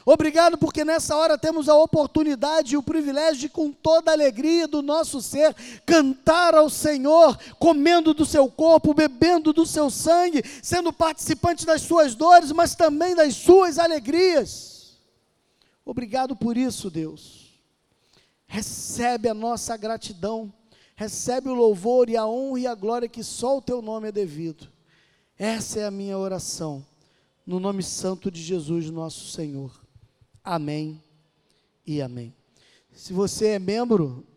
[0.10, 4.66] Obrigado porque nessa hora temos a oportunidade e o privilégio de, com toda a alegria
[4.66, 5.54] do nosso ser,
[5.86, 12.16] cantar ao Senhor, comendo do seu corpo, bebendo do seu sangue, sendo participante das suas
[12.16, 14.77] dores, mas também das suas alegrias.
[15.90, 17.58] Obrigado por isso, Deus.
[18.46, 20.52] Recebe a nossa gratidão,
[20.98, 24.12] recebe o louvor e a honra e a glória que só o teu nome é
[24.12, 24.68] devido.
[25.40, 26.86] Essa é a minha oração,
[27.46, 29.80] no nome santo de Jesus, nosso Senhor.
[30.44, 31.02] Amém
[31.86, 32.36] e amém.
[32.92, 34.28] Se você é membro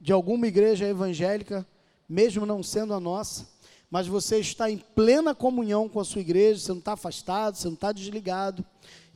[0.00, 1.64] de alguma igreja evangélica,
[2.08, 3.46] mesmo não sendo a nossa,
[3.88, 7.68] mas você está em plena comunhão com a sua igreja, você não está afastado, você
[7.68, 8.66] não está desligado,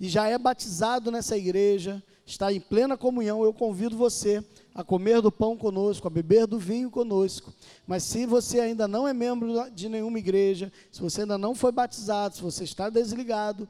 [0.01, 4.43] e já é batizado nessa igreja, está em plena comunhão, eu convido você
[4.75, 7.53] a comer do pão conosco, a beber do vinho conosco.
[7.87, 11.71] Mas se você ainda não é membro de nenhuma igreja, se você ainda não foi
[11.71, 13.69] batizado, se você está desligado,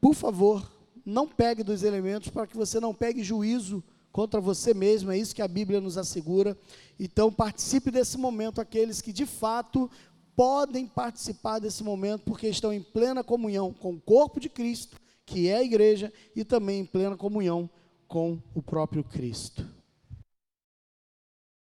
[0.00, 0.70] por favor,
[1.04, 5.34] não pegue dos elementos para que você não pegue juízo contra você mesmo, é isso
[5.34, 6.56] que a Bíblia nos assegura.
[6.98, 9.90] Então, participe desse momento aqueles que de fato
[10.36, 14.96] podem participar desse momento, porque estão em plena comunhão com o corpo de Cristo
[15.26, 17.68] que é a igreja, e também em plena comunhão
[18.06, 19.75] com o próprio Cristo.